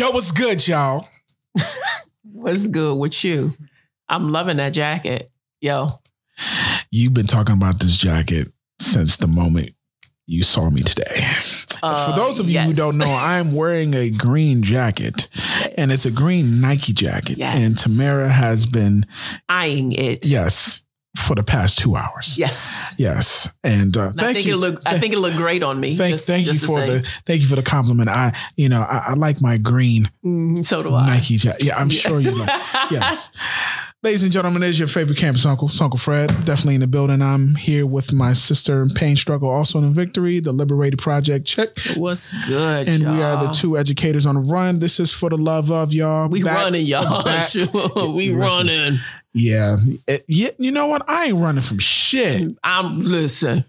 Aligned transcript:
Yo, 0.00 0.10
what's 0.12 0.32
good, 0.32 0.66
y'all? 0.66 1.06
What's 2.22 2.66
good 2.66 2.96
with 2.96 3.22
you? 3.22 3.50
I'm 4.08 4.32
loving 4.32 4.56
that 4.56 4.70
jacket. 4.70 5.30
Yo. 5.60 5.90
You've 6.90 7.12
been 7.12 7.26
talking 7.26 7.54
about 7.54 7.80
this 7.80 7.98
jacket 7.98 8.50
since 8.78 9.18
the 9.18 9.26
moment 9.26 9.74
you 10.26 10.42
saw 10.42 10.70
me 10.70 10.80
today. 10.80 11.26
Uh, 11.82 12.06
For 12.06 12.16
those 12.16 12.40
of 12.40 12.48
you 12.48 12.60
who 12.60 12.72
don't 12.72 12.96
know, 12.96 13.12
I'm 13.12 13.54
wearing 13.54 13.92
a 13.92 14.08
green 14.08 14.62
jacket, 14.62 15.28
and 15.76 15.92
it's 15.92 16.06
a 16.06 16.12
green 16.12 16.62
Nike 16.62 16.94
jacket. 16.94 17.36
Yes. 17.36 17.58
And 17.58 17.76
Tamara 17.76 18.30
has 18.30 18.64
been, 18.64 19.04
eyeing 19.50 19.92
it. 19.92 20.24
yes, 20.24 20.82
for 21.16 21.34
the 21.34 21.42
past 21.42 21.78
two 21.78 21.96
hours. 21.96 22.38
Yes. 22.38 22.94
Yes, 22.98 23.50
and 23.64 23.96
uh, 23.96 24.08
And 24.10 24.20
I 24.20 24.24
thank 24.24 24.34
think 24.36 24.46
you. 24.46 24.52
it'll 24.54 24.60
look 24.60 24.82
I 24.86 24.98
think 24.98 25.12
it'll 25.12 25.22
look 25.22 25.34
great 25.34 25.62
on 25.62 25.80
me. 25.80 25.96
Thank, 25.96 26.12
just, 26.12 26.26
thank 26.26 26.46
you 26.46 26.52
just 26.52 26.60
to 26.62 26.66
for 26.68 26.80
say. 26.80 26.86
the 27.00 27.08
thank 27.26 27.40
you 27.40 27.46
for 27.48 27.56
the 27.56 27.62
compliment. 27.62 28.08
I 28.08 28.36
you 28.56 28.68
know 28.68 28.82
I, 28.82 28.98
I 29.08 29.14
like 29.14 29.40
my 29.40 29.56
green 29.58 30.10
Mhm, 30.24 30.64
so 30.64 30.82
do 30.82 30.94
I. 30.94 31.06
Nike. 31.06 31.34
Yeah, 31.36 31.76
I'm 31.76 31.88
Yeah. 31.90 31.98
sure 32.00 32.20
you 32.20 32.32
like. 32.32 32.60
Yes. 32.90 33.30
Ladies 34.02 34.22
and 34.22 34.32
gentlemen, 34.32 34.62
it 34.62 34.68
is 34.70 34.78
your 34.78 34.88
favorite 34.88 35.18
campus 35.18 35.44
uncle, 35.44 35.68
it's 35.68 35.78
Uncle 35.78 35.98
Fred. 35.98 36.28
Definitely 36.46 36.76
in 36.76 36.80
the 36.80 36.86
building. 36.86 37.20
I'm 37.20 37.54
here 37.54 37.84
with 37.84 38.14
my 38.14 38.32
sister 38.32 38.80
in 38.82 38.88
pain 38.88 39.14
struggle, 39.14 39.50
also 39.50 39.78
in 39.78 39.84
the 39.84 39.90
victory, 39.90 40.40
the 40.40 40.52
Liberated 40.52 40.98
Project 40.98 41.46
check. 41.46 41.68
What's 41.96 42.32
good? 42.46 42.88
And 42.88 43.00
we 43.00 43.22
are 43.22 43.46
the 43.46 43.52
two 43.52 43.76
educators 43.76 44.24
on 44.24 44.36
the 44.36 44.40
run. 44.40 44.78
This 44.78 45.00
is 45.00 45.12
for 45.12 45.28
the 45.28 45.36
love 45.36 45.70
of 45.70 45.92
y'all. 45.92 46.30
We 46.30 46.42
Back- 46.42 46.56
running, 46.56 46.86
y'all. 46.86 47.20
Sure, 47.42 47.66
we 48.14 48.30
Listen. 48.32 48.38
running. 48.38 48.98
Yeah. 49.34 49.76
It- 50.06 50.24
yeah. 50.26 50.48
You 50.56 50.72
know 50.72 50.86
what? 50.86 51.02
I 51.06 51.26
ain't 51.26 51.36
running 51.38 51.60
from 51.62 51.78
shit. 51.78 52.56
I'm 52.64 53.00
listen. 53.00 53.66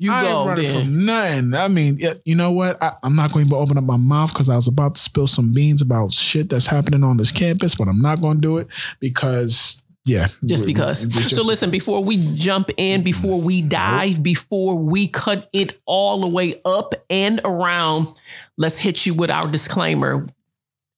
You 0.00 0.10
I 0.10 0.22
go 0.22 0.38
ain't 0.38 0.48
running 0.48 0.64
then. 0.64 0.84
from 0.86 1.04
nothing. 1.04 1.54
I 1.54 1.68
mean, 1.68 1.98
you 2.24 2.34
know 2.34 2.52
what? 2.52 2.82
I, 2.82 2.92
I'm 3.02 3.14
not 3.14 3.32
going 3.32 3.50
to 3.50 3.56
open 3.56 3.76
up 3.76 3.84
my 3.84 3.98
mouth 3.98 4.32
because 4.32 4.48
I 4.48 4.56
was 4.56 4.66
about 4.66 4.94
to 4.94 5.00
spill 5.00 5.26
some 5.26 5.52
beans 5.52 5.82
about 5.82 6.14
shit 6.14 6.48
that's 6.48 6.66
happening 6.66 7.04
on 7.04 7.18
this 7.18 7.30
campus, 7.30 7.74
but 7.74 7.86
I'm 7.86 8.00
not 8.00 8.18
going 8.18 8.38
to 8.38 8.40
do 8.40 8.56
it 8.56 8.68
because, 8.98 9.82
yeah. 10.06 10.28
just 10.42 10.64
because. 10.64 11.04
just- 11.04 11.34
so 11.34 11.44
listen, 11.44 11.70
before 11.70 12.02
we 12.02 12.34
jump 12.34 12.70
in, 12.78 13.00
mm-hmm. 13.00 13.04
before 13.04 13.42
we 13.42 13.60
dive, 13.60 14.22
before 14.22 14.76
we 14.76 15.06
cut 15.06 15.50
it 15.52 15.78
all 15.84 16.22
the 16.22 16.30
way 16.30 16.58
up 16.64 16.94
and 17.10 17.38
around, 17.44 18.18
let's 18.56 18.78
hit 18.78 19.04
you 19.04 19.12
with 19.12 19.28
our 19.28 19.48
disclaimer. 19.48 20.26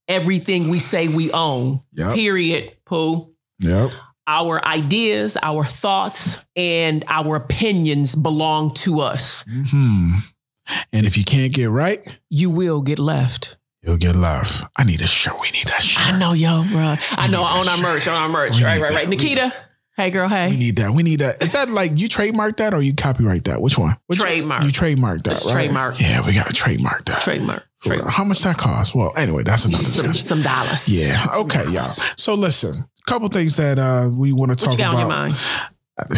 Everything 0.06 0.68
we 0.68 0.78
say 0.78 1.08
we 1.08 1.32
own. 1.32 1.80
Yep. 1.94 2.14
Period. 2.14 2.76
Pooh. 2.84 3.34
Yep. 3.58 3.90
Our 4.32 4.64
ideas, 4.64 5.36
our 5.42 5.62
thoughts, 5.62 6.38
and 6.56 7.04
our 7.06 7.36
opinions 7.36 8.14
belong 8.14 8.72
to 8.84 9.00
us. 9.00 9.44
Hmm. 9.70 10.14
And 10.92 11.04
if 11.06 11.18
you 11.18 11.24
can't 11.24 11.52
get 11.52 11.68
right, 11.68 12.18
You 12.30 12.48
will 12.48 12.80
get 12.80 12.98
left. 12.98 13.58
you'll 13.82 13.98
get 13.98 14.16
left. 14.16 14.62
I 14.76 14.84
need 14.84 15.02
a 15.02 15.06
shirt. 15.06 15.34
We 15.40 15.50
need 15.50 15.66
that 15.66 15.82
shirt. 15.82 16.14
I 16.14 16.18
know, 16.18 16.32
yo, 16.32 16.64
bro. 16.70 16.94
I 17.10 17.28
know 17.28 17.40
need 17.42 17.44
on 17.44 17.68
our 17.68 17.76
shirt. 17.76 17.82
merch, 17.82 18.08
on 18.08 18.14
our 18.14 18.28
merch. 18.30 18.56
We 18.56 18.64
Right, 18.64 18.80
right, 18.80 18.88
that. 18.92 18.94
right. 18.96 19.08
We- 19.08 19.16
Nikita. 19.16 19.52
Hey, 19.94 20.10
girl. 20.10 20.26
Hey. 20.28 20.48
We 20.48 20.56
need 20.56 20.76
that. 20.76 20.94
We 20.94 21.02
need 21.02 21.20
that. 21.20 21.42
Is 21.42 21.50
that 21.52 21.68
like 21.68 21.98
you 21.98 22.08
trademark 22.08 22.56
that 22.56 22.72
or 22.72 22.80
you 22.80 22.94
copyright 22.94 23.44
that? 23.44 23.60
Which 23.60 23.76
one? 23.76 23.98
Which 24.06 24.20
Trademark. 24.20 24.64
You 24.64 24.70
trademark 24.70 25.22
that. 25.24 25.32
It's 25.32 25.44
right? 25.44 25.52
trademark. 25.52 26.00
Yeah, 26.00 26.24
we 26.24 26.32
got 26.32 26.46
to 26.46 26.54
trademark 26.54 27.04
that. 27.04 27.20
Trademark. 27.20 27.62
Trademark. 27.84 28.10
How 28.10 28.24
much 28.24 28.40
that 28.40 28.56
cost? 28.56 28.94
Well, 28.94 29.12
anyway, 29.18 29.42
that's 29.42 29.66
another 29.66 29.90
Some, 29.90 30.06
discussion. 30.06 30.24
some 30.24 30.42
dollars. 30.42 30.88
Yeah. 30.88 31.20
Some 31.26 31.44
Okay, 31.44 31.64
y'all. 31.72 31.84
So 32.16 32.32
listen, 32.34 32.86
couple 33.06 33.28
things 33.28 33.56
that 33.56 33.78
uh 33.78 34.08
we 34.12 34.32
want 34.32 34.56
to 34.58 34.66
What 34.66 34.72
talk 34.72 34.78
you 34.78 34.84
got 34.84 34.94
on 34.94 35.00
your 35.00 35.06
about. 35.06 35.34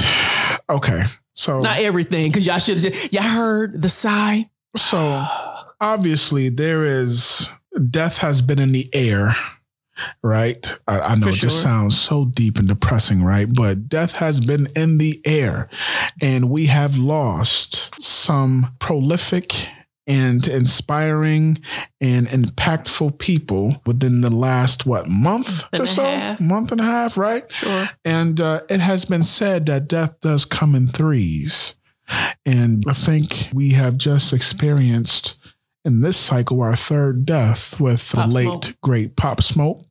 mind? 0.01 0.61
okay. 0.71 1.05
So 1.33 1.61
Not 1.61 1.79
everything, 1.79 2.31
because 2.31 2.47
y'all 2.47 2.59
should 2.59 2.79
have 2.81 2.95
said, 2.95 3.13
y'all 3.13 3.23
heard 3.23 3.81
the 3.81 3.89
sigh. 3.89 4.49
so 4.77 4.97
obviously 5.81 6.49
there 6.49 6.85
is 6.85 7.49
death 7.91 8.19
has 8.19 8.41
been 8.41 8.61
in 8.61 8.73
the 8.73 8.89
air. 8.95 9.35
Right. 10.23 10.77
I, 10.89 10.99
I 11.01 11.15
know 11.15 11.25
For 11.27 11.29
it 11.31 11.35
just 11.37 11.63
sounds 11.63 11.97
so 11.99 12.25
deep 12.25 12.59
and 12.59 12.67
depressing, 12.67 13.23
right? 13.23 13.47
But 13.53 13.89
death 13.89 14.15
has 14.15 14.41
been 14.41 14.67
in 14.75 14.99
the 14.99 15.21
air 15.25 15.69
and 16.21 16.51
we 16.51 16.67
have 16.67 16.97
lost 16.97 17.91
some 18.03 18.75
prolific 18.81 19.69
and 20.07 20.47
inspiring 20.47 21.59
and 22.01 22.27
impactful 22.29 23.19
people 23.19 23.81
within 23.87 24.21
the 24.21 24.31
last 24.31 24.85
what 24.85 25.09
month 25.09 25.65
or 25.79 25.87
so 25.87 26.03
half. 26.05 26.41
month 26.41 26.71
and 26.73 26.81
a 26.81 26.85
half 26.85 27.17
right 27.17 27.51
Sure. 27.51 27.89
and 28.05 28.41
uh, 28.41 28.61
it 28.69 28.81
has 28.81 29.05
been 29.07 29.23
said 29.23 29.67
that 29.67 29.89
death 29.89 30.21
does 30.21 30.45
come 30.45 30.75
in 30.75 30.89
threes. 30.89 31.75
And 32.45 32.85
I 32.87 32.93
think 32.93 33.49
we 33.55 33.71
have 33.71 33.97
just 33.97 34.33
experienced 34.35 35.39
in 35.87 36.03
this 36.03 36.19
cycle 36.19 36.61
our 36.61 36.77
third 36.77 37.25
death 37.25 37.81
with 37.81 38.13
Pop 38.13 38.29
the 38.29 38.35
late, 38.35 38.45
Smoke. 38.45 38.81
great 38.83 39.17
Pop 39.17 39.43
Smoke. 39.43 39.85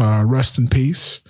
Uh, 0.00 0.24
rest 0.26 0.58
in 0.58 0.68
peace. 0.68 1.20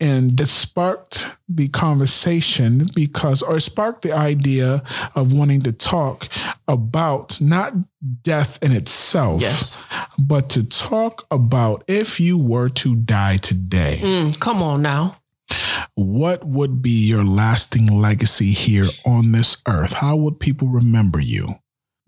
And 0.00 0.40
it 0.40 0.46
sparked 0.46 1.26
the 1.48 1.68
conversation 1.68 2.88
because, 2.94 3.42
or 3.42 3.58
sparked 3.60 4.02
the 4.02 4.12
idea 4.12 4.82
of 5.16 5.32
wanting 5.32 5.62
to 5.62 5.72
talk 5.72 6.28
about 6.68 7.40
not 7.40 7.74
death 8.22 8.58
in 8.62 8.72
itself, 8.72 9.40
Yes. 9.42 9.76
but 10.18 10.48
to 10.50 10.62
talk 10.62 11.26
about 11.30 11.82
if 11.88 12.20
you 12.20 12.38
were 12.38 12.68
to 12.68 12.94
die 12.94 13.36
today 13.38 13.98
Mm, 14.02 14.38
come 14.38 14.62
on 14.62 14.82
now. 14.82 15.14
what 15.94 16.44
would 16.46 16.80
be 16.82 17.08
your 17.08 17.24
lasting 17.24 17.86
legacy 17.86 18.52
here 18.52 18.88
on 19.04 19.32
this 19.32 19.56
earth? 19.66 19.94
How 19.94 20.14
would 20.16 20.38
people 20.38 20.68
remember 20.68 21.18
you? 21.20 21.56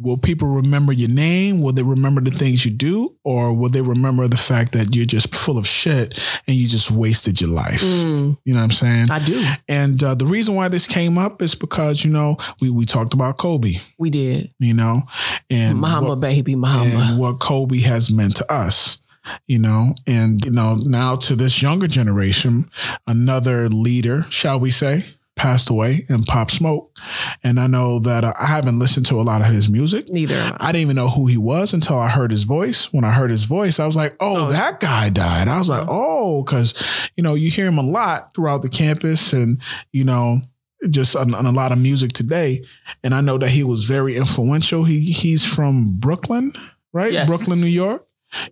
Will 0.01 0.17
people 0.17 0.49
remember 0.49 0.93
your 0.93 1.11
name? 1.11 1.61
Will 1.61 1.73
they 1.73 1.83
remember 1.83 2.21
the 2.23 2.31
things 2.31 2.65
you 2.65 2.71
do? 2.71 3.15
Or 3.23 3.53
will 3.55 3.69
they 3.69 3.83
remember 3.83 4.27
the 4.29 4.37
fact 4.39 4.73
that 4.73 4.95
you're 4.95 5.05
just 5.07 5.35
full 5.35 5.59
of 5.59 5.67
shit 5.67 6.19
and 6.47 6.57
you 6.57 6.67
just 6.67 6.91
wasted 6.91 7.41
your 7.41 7.51
life? 7.51 7.83
Mm, 7.83 8.39
You 8.45 8.55
know 8.55 8.61
what 8.61 8.65
I'm 8.65 8.71
saying? 8.71 9.11
I 9.11 9.19
do. 9.19 9.45
And 9.69 10.03
uh, 10.03 10.15
the 10.15 10.25
reason 10.27 10.55
why 10.55 10.69
this 10.69 10.87
came 10.87 11.19
up 11.19 11.43
is 11.43 11.55
because, 11.55 12.03
you 12.05 12.11
know, 12.11 12.39
we, 12.61 12.71
we 12.71 12.87
talked 12.87 13.13
about 13.13 13.37
Kobe, 13.37 13.75
We 13.99 14.09
did. 14.11 14.53
you 14.59 14.73
know, 14.73 15.03
and 15.51 15.79
Mama, 15.79 16.09
what- 16.09 16.21
baby, 16.21 16.55
mama. 16.55 16.83
and 16.85 17.19
what 17.19 17.39
Kobe 17.41 17.81
has 17.81 18.11
meant 18.11 18.37
to 18.37 18.51
us. 18.53 18.99
You 19.47 19.59
know, 19.59 19.95
and 20.07 20.43
you 20.43 20.51
know, 20.51 20.77
now 20.77 21.15
to 21.17 21.37
this 21.37 21.61
younger 21.61 21.87
generation, 21.87 22.71
another 23.07 23.69
leader, 23.69 24.25
shall 24.31 24.59
we 24.59 24.71
say, 24.71 25.05
passed 25.41 25.71
away 25.71 26.05
and 26.11 26.27
Pop 26.27 26.51
Smoke. 26.51 26.95
And 27.43 27.59
I 27.59 27.67
know 27.67 27.99
that 28.01 28.25
uh, 28.25 28.35
I 28.39 28.45
haven't 28.45 28.79
listened 28.79 29.07
to 29.07 29.19
a 29.21 29.23
lot 29.23 29.41
of 29.41 29.47
his 29.47 29.71
music. 29.71 30.09
Neither 30.11 30.37
I. 30.37 30.69
I 30.69 30.73
didn't 30.73 30.83
even 30.83 30.97
know 30.97 31.09
who 31.09 31.27
he 31.29 31.39
was 31.39 31.73
until 31.73 31.99
I 31.99 32.11
heard 32.11 32.31
his 32.31 32.45
voice. 32.45 32.93
When 32.93 33.05
I 33.05 33.11
heard 33.11 33.31
his 33.31 33.45
voice, 33.45 33.81
I 33.81 33.87
was 33.87 33.97
like, 33.97 34.15
oh, 34.21 34.45
Oh. 34.45 34.49
that 34.51 34.81
guy 34.81 35.09
died. 35.09 35.49
I 35.49 35.57
was 35.57 35.71
like, 35.71 35.87
oh, 35.89 36.43
because, 36.43 36.75
you 37.17 37.23
know, 37.23 37.35
you 37.35 37.51
hear 37.51 37.67
him 37.67 37.79
a 37.79 37.83
lot 37.83 38.35
throughout 38.35 38.61
the 38.61 38.69
campus 38.69 39.33
and, 39.33 39.63
you 39.93 40.05
know, 40.05 40.43
just 40.91 41.17
on, 41.17 41.35
on 41.35 41.47
a 41.47 41.53
lot 41.53 41.73
of 41.73 41.79
music 41.79 42.13
today. 42.13 42.63
And 43.03 43.15
I 43.15 43.23
know 43.23 43.39
that 43.39 43.49
he 43.49 43.65
was 43.65 43.85
very 43.87 44.17
influential. 44.17 44.85
He 44.85 45.01
He's 45.11 45.45
from 45.45 45.99
Brooklyn, 45.99 46.53
right? 46.93 47.13
Yes. 47.13 47.29
Brooklyn, 47.29 47.61
New 47.61 47.67
York, 47.67 48.07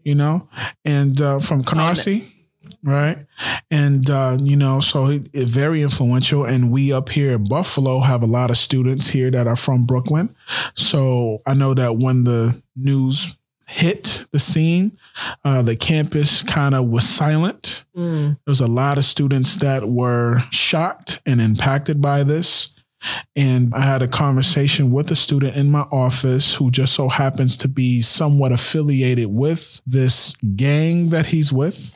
you 0.05 0.15
know, 0.15 0.49
and 0.87 1.20
uh, 1.20 1.38
from 1.41 1.65
Canarsie. 1.65 2.32
Right. 2.82 3.26
And, 3.70 4.08
uh, 4.08 4.38
you 4.40 4.56
know, 4.56 4.80
so 4.80 5.06
he, 5.06 5.24
he- 5.32 5.44
very 5.44 5.82
influential. 5.82 6.44
And 6.44 6.70
we 6.70 6.92
up 6.92 7.08
here 7.08 7.32
in 7.32 7.48
Buffalo 7.48 8.00
have 8.00 8.22
a 8.22 8.26
lot 8.26 8.50
of 8.50 8.56
students 8.56 9.08
here 9.10 9.30
that 9.32 9.46
are 9.46 9.56
from 9.56 9.84
Brooklyn. 9.84 10.34
So 10.74 11.42
I 11.46 11.54
know 11.54 11.74
that 11.74 11.96
when 11.96 12.24
the 12.24 12.62
news 12.76 13.36
hit 13.66 14.24
the 14.32 14.38
scene, 14.38 14.96
uh, 15.44 15.60
the 15.62 15.76
campus 15.76 16.40
kind 16.42 16.74
of 16.74 16.86
was 16.86 17.06
silent. 17.06 17.84
Mm, 17.96 18.28
There 18.28 18.36
was 18.50 18.60
a 18.60 18.66
lot 18.66 18.96
of 18.96 19.04
students 19.04 19.56
that 19.56 19.84
were 19.86 20.44
shocked 20.50 21.20
and 21.26 21.40
impacted 21.40 22.00
by 22.00 22.22
this. 22.24 22.70
And 23.36 23.72
I 23.74 23.80
had 23.80 24.02
a 24.02 24.08
conversation 24.08 24.90
with 24.90 25.10
a 25.10 25.16
student 25.16 25.54
in 25.56 25.70
my 25.70 25.82
office 25.92 26.54
who 26.56 26.70
just 26.70 26.94
so 26.94 27.08
happens 27.08 27.56
to 27.58 27.68
be 27.68 28.00
somewhat 28.02 28.50
affiliated 28.52 29.26
with 29.28 29.80
this 29.86 30.34
gang 30.56 31.10
that 31.10 31.26
he's 31.26 31.52
with. 31.52 31.92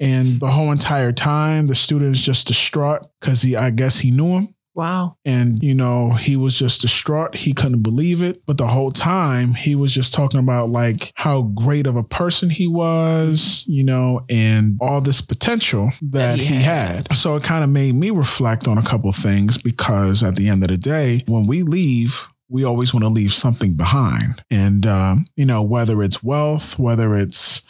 And 0.00 0.40
the 0.40 0.50
whole 0.50 0.70
entire 0.72 1.12
time, 1.12 1.66
the 1.66 1.74
student 1.74 2.12
is 2.12 2.20
just 2.20 2.46
distraught 2.46 3.02
because 3.20 3.42
he, 3.42 3.56
I 3.56 3.70
guess 3.70 4.00
he 4.00 4.10
knew 4.10 4.36
him. 4.36 4.54
wow. 4.74 5.16
And, 5.24 5.62
you 5.62 5.74
know, 5.74 6.10
he 6.10 6.36
was 6.36 6.58
just 6.58 6.82
distraught. 6.82 7.34
He 7.34 7.54
couldn't 7.54 7.82
believe 7.82 8.20
it. 8.20 8.44
But 8.44 8.58
the 8.58 8.66
whole 8.66 8.92
time, 8.92 9.54
he 9.54 9.74
was 9.74 9.94
just 9.94 10.12
talking 10.12 10.38
about 10.38 10.68
like 10.68 11.12
how 11.14 11.42
great 11.42 11.86
of 11.86 11.96
a 11.96 12.02
person 12.02 12.50
he 12.50 12.68
was, 12.68 13.64
you 13.66 13.82
know, 13.84 14.26
and 14.28 14.76
all 14.80 15.00
this 15.00 15.22
potential 15.22 15.92
that, 16.02 16.38
he 16.38 16.56
he, 16.56 16.62
had. 16.62 17.10
So 17.16 17.36
it 17.36 17.42
kind 17.42 17.64
of 17.64 17.70
made 17.70 17.94
me 17.94 18.10
reflect 18.10 18.68
on 18.68 18.76
a 18.76 18.82
couple 18.82 19.08
of 19.08 19.16
things 19.16 19.56
because 19.56 20.22
at 20.22 20.36
the 20.36 20.48
end 20.48 20.62
of 20.62 20.68
the 20.68 20.76
day, 20.76 21.24
when 21.26 21.46
we 21.46 21.62
leave, 21.62 22.28
we 22.48 22.64
always 22.64 22.94
want 22.94 23.04
to 23.04 23.10
leave 23.10 23.32
something 23.32 23.74
behind. 23.74 24.42
And, 24.50 24.86
um, 24.86 25.26
you 25.36 25.46
know, 25.46 25.62
whether 25.62 26.02
it's 26.02 26.22
wealth, 26.22 26.78
whether 26.78 27.14
it's 27.14 27.62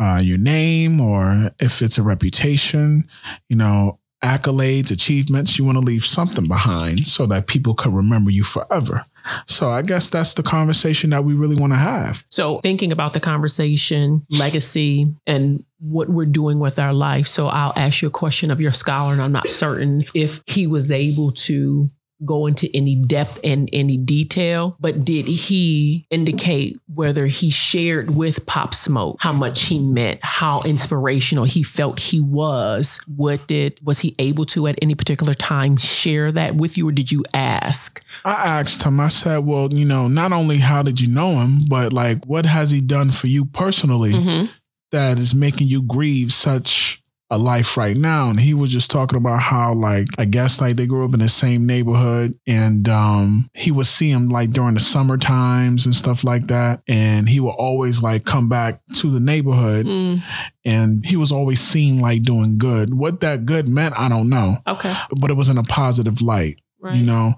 uh, 0.00 0.20
your 0.22 0.38
name, 0.38 1.00
or 1.00 1.50
if 1.60 1.82
it's 1.82 1.98
a 1.98 2.02
reputation, 2.02 3.08
you 3.48 3.56
know, 3.56 4.00
accolades, 4.22 4.90
achievements, 4.90 5.58
you 5.58 5.64
want 5.64 5.76
to 5.76 5.84
leave 5.84 6.04
something 6.04 6.48
behind 6.48 7.06
so 7.06 7.26
that 7.26 7.46
people 7.46 7.74
could 7.74 7.92
remember 7.92 8.30
you 8.30 8.42
forever. 8.42 9.04
So 9.46 9.68
I 9.68 9.82
guess 9.82 10.10
that's 10.10 10.34
the 10.34 10.42
conversation 10.42 11.10
that 11.10 11.24
we 11.24 11.34
really 11.34 11.56
want 11.56 11.72
to 11.72 11.78
have. 11.78 12.24
So 12.30 12.58
thinking 12.60 12.90
about 12.90 13.12
the 13.12 13.20
conversation, 13.20 14.26
legacy, 14.30 15.14
and 15.26 15.64
what 15.78 16.08
we're 16.08 16.24
doing 16.24 16.58
with 16.58 16.78
our 16.78 16.92
life. 16.92 17.26
So 17.26 17.48
I'll 17.48 17.72
ask 17.76 18.02
you 18.02 18.08
a 18.08 18.10
question 18.10 18.50
of 18.50 18.60
your 18.60 18.72
scholar, 18.72 19.12
and 19.12 19.22
I'm 19.22 19.32
not 19.32 19.48
certain 19.48 20.04
if 20.14 20.42
he 20.46 20.66
was 20.66 20.90
able 20.90 21.32
to 21.32 21.90
go 22.24 22.46
into 22.46 22.68
any 22.74 22.96
depth 22.96 23.38
and 23.44 23.68
any 23.72 23.96
detail, 23.96 24.76
but 24.80 25.04
did 25.04 25.26
he 25.26 26.06
indicate 26.10 26.78
whether 26.92 27.26
he 27.26 27.50
shared 27.50 28.14
with 28.14 28.46
Pop 28.46 28.74
Smoke 28.74 29.16
how 29.20 29.32
much 29.32 29.62
he 29.62 29.78
meant, 29.78 30.20
how 30.22 30.60
inspirational 30.62 31.44
he 31.44 31.62
felt 31.62 32.00
he 32.00 32.20
was? 32.20 33.00
What 33.06 33.46
did 33.46 33.78
was 33.84 34.00
he 34.00 34.14
able 34.18 34.46
to 34.46 34.66
at 34.66 34.78
any 34.82 34.94
particular 34.94 35.34
time 35.34 35.76
share 35.76 36.32
that 36.32 36.56
with 36.56 36.76
you, 36.78 36.88
or 36.88 36.92
did 36.92 37.10
you 37.12 37.24
ask? 37.34 38.02
I 38.24 38.32
asked 38.60 38.82
him. 38.84 39.00
I 39.00 39.08
said, 39.08 39.38
"Well, 39.38 39.72
you 39.72 39.84
know, 39.84 40.08
not 40.08 40.32
only 40.32 40.58
how 40.58 40.82
did 40.82 41.00
you 41.00 41.08
know 41.08 41.40
him, 41.40 41.66
but 41.68 41.92
like, 41.92 42.24
what 42.26 42.46
has 42.46 42.70
he 42.70 42.80
done 42.80 43.10
for 43.10 43.26
you 43.26 43.44
personally 43.44 44.12
Mm-hmm. 44.12 44.46
that 44.92 45.18
is 45.18 45.34
making 45.34 45.68
you 45.68 45.82
grieve 45.82 46.32
such?" 46.32 47.02
A 47.30 47.38
life 47.38 47.76
right 47.78 47.96
now, 47.96 48.28
and 48.28 48.38
he 48.38 48.52
was 48.52 48.70
just 48.70 48.90
talking 48.90 49.16
about 49.16 49.40
how, 49.40 49.72
like, 49.72 50.06
I 50.18 50.26
guess, 50.26 50.60
like 50.60 50.76
they 50.76 50.86
grew 50.86 51.06
up 51.06 51.14
in 51.14 51.20
the 51.20 51.28
same 51.28 51.66
neighborhood, 51.66 52.38
and 52.46 52.86
um, 52.88 53.50
he 53.54 53.70
would 53.70 53.86
see 53.86 54.10
him 54.10 54.28
like 54.28 54.50
during 54.50 54.74
the 54.74 54.80
summer 54.80 55.16
times 55.16 55.86
and 55.86 55.94
stuff 55.94 56.22
like 56.22 56.48
that, 56.48 56.82
and 56.86 57.28
he 57.28 57.40
would 57.40 57.54
always 57.56 58.02
like 58.02 58.24
come 58.24 58.48
back 58.50 58.80
to 58.96 59.10
the 59.10 59.20
neighborhood, 59.20 59.86
Mm, 59.86 60.22
and 60.66 61.04
he 61.06 61.16
was 61.16 61.32
always 61.32 61.60
seen 61.60 61.98
like 61.98 62.22
doing 62.22 62.58
good. 62.58 62.94
What 62.94 63.20
that 63.20 63.46
good 63.46 63.68
meant, 63.68 63.98
I 63.98 64.08
don't 64.10 64.28
know, 64.28 64.58
okay, 64.66 64.94
but 65.18 65.30
it 65.30 65.34
was 65.36 65.48
in 65.48 65.56
a 65.58 65.64
positive 65.64 66.20
light. 66.20 66.56
right, 66.78 66.94
You 66.94 67.04
know, 67.06 67.34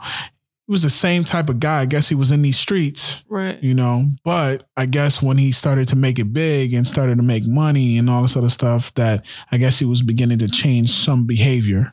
he 0.67 0.73
was 0.73 0.83
the 0.83 0.91
same 0.91 1.23
type 1.25 1.49
of 1.49 1.61
guy. 1.61 1.81
I 1.83 1.87
guess 1.87 2.09
he 2.09 2.15
was 2.15 2.33
in 2.33 2.43
these 2.43 2.59
streets, 2.59 3.25
right, 3.29 3.63
you 3.63 3.75
know, 3.75 4.07
but 4.25 4.69
I 4.77 4.87
guess 4.87 5.23
when 5.23 5.39
he 5.39 5.53
started 5.53 5.87
to 5.89 5.97
make 5.97 6.19
it 6.19 6.33
big 6.33 6.75
and 6.75 6.87
started 6.87 7.17
to 7.19 7.23
make 7.23 7.47
money 7.47 7.99
and 7.99 8.11
all 8.11 8.23
this 8.23 8.37
other 8.37 8.49
stuff, 8.49 8.93
that 8.95 9.25
I 9.53 9.59
guess 9.59 9.79
he 9.79 9.85
was 9.85 10.03
beginning 10.03 10.39
to 10.39 10.49
change 10.49 10.91
some 10.91 11.27
behavior 11.27 11.93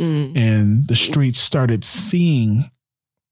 Mm. 0.00 0.34
and 0.38 0.88
the 0.88 0.96
streets 0.96 1.38
started 1.38 1.84
seeing 1.84 2.64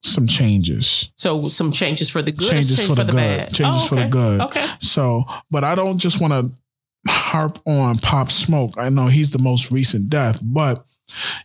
some 0.02 0.26
changes. 0.26 1.10
So 1.16 1.48
some 1.48 1.72
changes 1.72 2.10
for 2.10 2.20
the 2.20 2.32
good, 2.32 2.50
Changes 2.50 2.76
change 2.76 2.88
for 2.88 2.94
the 2.96 3.04
the 3.04 3.12
good. 3.12 3.16
bad. 3.16 3.54
Changes 3.54 3.82
Oh, 3.82 3.86
for 3.86 3.94
the 3.94 4.08
good. 4.08 4.40
Okay. 4.42 4.66
So, 4.78 5.24
but 5.50 5.64
I 5.64 5.74
don't 5.74 5.96
just 5.98 6.20
want 6.20 6.32
to 6.34 7.10
harp 7.10 7.58
on 7.66 7.98
Pop 7.98 8.30
Smoke. 8.30 8.74
I 8.76 8.90
know 8.90 9.06
he's 9.06 9.30
the 9.30 9.38
most 9.38 9.70
recent 9.70 10.10
death, 10.10 10.38
but 10.42 10.84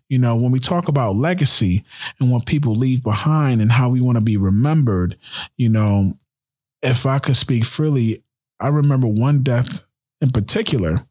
you 0.09 0.17
know, 0.17 0.35
when 0.35 0.51
we 0.51 0.59
talk 0.59 0.87
about 0.87 1.15
legacy 1.15 1.83
and 2.19 2.31
what 2.31 2.45
people 2.45 2.75
leave 2.75 3.03
behind 3.03 3.61
and 3.61 3.71
how 3.71 3.89
we 3.89 4.01
want 4.01 4.17
to 4.17 4.21
be 4.21 4.37
remembered, 4.37 5.17
you 5.57 5.69
know, 5.69 6.13
if 6.81 7.05
I 7.05 7.19
could 7.19 7.35
speak 7.35 7.65
freely, 7.65 8.23
I 8.59 8.69
remember 8.69 9.07
one 9.07 9.43
death 9.43 9.87
in 10.21 10.31
particular 10.31 11.05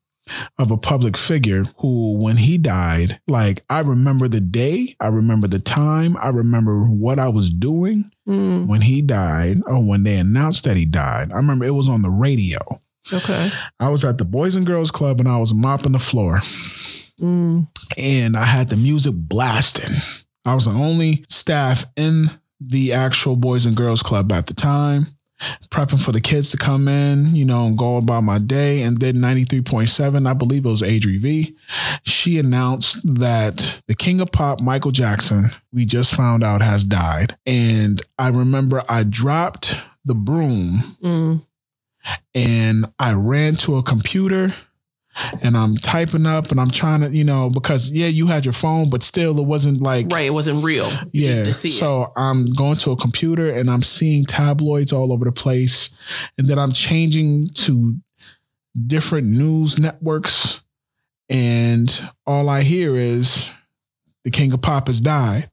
of 0.58 0.70
a 0.70 0.76
public 0.78 1.18
figure 1.18 1.64
who, 1.78 2.16
when 2.16 2.38
he 2.38 2.56
died, 2.56 3.20
like 3.28 3.62
I 3.68 3.80
remember 3.80 4.26
the 4.26 4.40
day, 4.40 4.94
I 4.98 5.08
remember 5.08 5.46
the 5.46 5.58
time, 5.58 6.16
I 6.18 6.30
remember 6.30 6.80
what 6.86 7.18
I 7.18 7.28
was 7.28 7.50
doing 7.50 8.10
Mm, 8.26 8.66
when 8.66 8.80
he 8.80 9.02
died 9.02 9.58
or 9.66 9.84
when 9.86 10.04
they 10.04 10.16
announced 10.18 10.64
that 10.64 10.78
he 10.78 10.86
died. 10.86 11.30
I 11.30 11.36
remember 11.36 11.66
it 11.66 11.72
was 11.74 11.90
on 11.90 12.00
the 12.00 12.08
radio. 12.08 12.58
okay. 13.12 13.50
I 13.78 13.90
was 13.90 14.02
at 14.02 14.16
the 14.16 14.24
Boys 14.24 14.56
and 14.56 14.64
Girls 14.66 14.90
Club 14.90 15.20
and 15.20 15.28
I 15.28 15.36
was 15.36 15.52
mopping 15.52 15.92
the 15.92 15.98
floor 15.98 16.40
Mm, 17.20 17.69
and 17.96 18.37
I 18.37 18.44
had 18.44 18.69
the 18.69 18.76
music 18.76 19.14
blasting. 19.16 19.96
I 20.44 20.55
was 20.55 20.66
the 20.66 20.72
only 20.72 21.25
staff 21.28 21.87
in 21.96 22.31
the 22.61 22.93
actual 22.93 23.37
Boys 23.37 23.66
and 23.66 23.76
Girls 23.76 24.02
Club 24.02 24.32
at 24.32 24.46
the 24.46 24.55
time, 24.55 25.06
prepping 25.70 26.02
for 26.02 26.12
the 26.12 26.20
kids 26.20 26.50
to 26.50 26.56
come 26.56 26.88
in, 26.88 27.34
you 27.34 27.44
know, 27.44 27.66
and 27.66 27.78
go 27.78 27.96
about 27.96 28.22
my 28.22 28.38
day. 28.38 28.82
And 28.82 29.00
then 29.00 29.16
93.7, 29.16 30.28
I 30.28 30.32
believe 30.34 30.64
it 30.64 30.69
was 30.69 30.82
Adri 30.82 31.20
V, 31.20 31.56
she 32.02 32.38
announced 32.38 33.00
that 33.14 33.81
the 33.87 33.94
king 33.94 34.20
of 34.20 34.32
pop, 34.32 34.61
Michael 34.61 34.93
Jackson, 34.93 35.50
we 35.72 35.84
just 35.84 36.14
found 36.14 36.43
out 36.43 36.62
has 36.62 36.84
died. 36.84 37.37
And 37.46 38.02
I 38.19 38.28
remember 38.28 38.82
I 38.88 39.02
dropped 39.02 39.76
the 40.05 40.14
broom 40.14 40.96
mm, 41.02 41.43
and 42.34 42.87
I 42.99 43.12
ran 43.14 43.56
to 43.56 43.76
a 43.76 43.82
computer 43.82 44.55
and 45.43 45.56
I'm 45.56 45.76
typing 45.76 46.26
up 46.26 46.50
and 46.50 46.61
I'm 46.61 46.70
trying 46.70 47.00
to, 47.02 47.11
you 47.11 47.25
know, 47.25 47.50
because 47.50 47.90
yeah, 47.90 48.06
you 48.06 48.26
had 48.26 48.44
your 48.44 48.52
phone, 48.52 48.90
but 48.90 49.02
still 49.02 49.38
it 49.38 49.46
wasn't 49.46 49.81
like 49.81 50.11
right. 50.11 50.26
It 50.26 50.34
wasn't 50.34 50.64
real. 50.64 50.90
Yeah. 51.12 51.50
see 51.50 51.69
it. 51.69 51.72
So 51.72 52.12
I'm 52.16 52.52
going 52.52 52.76
to 52.78 52.93
a 52.93 52.96
computer 52.96 53.50
and 53.50 53.70
I'm 53.70 53.82
seeing 53.82 54.25
tabloids 54.25 54.93
all 54.93 55.12
over 55.12 55.25
the 55.25 55.32
place. 55.32 55.90
And 56.38 56.49
then 56.49 56.58
I'm 56.58 56.72
changing 56.72 57.50
to 57.55 57.96
different 58.87 59.28
news 59.28 59.78
networks. 59.78 60.62
And 61.28 62.11
all 62.26 62.49
I 62.49 62.62
hear 62.62 62.96
is 62.96 63.50
the 64.25 64.31
king 64.31 64.52
of 64.52 64.62
pop 64.62 64.88
has 64.88 65.00
died. 65.00 65.50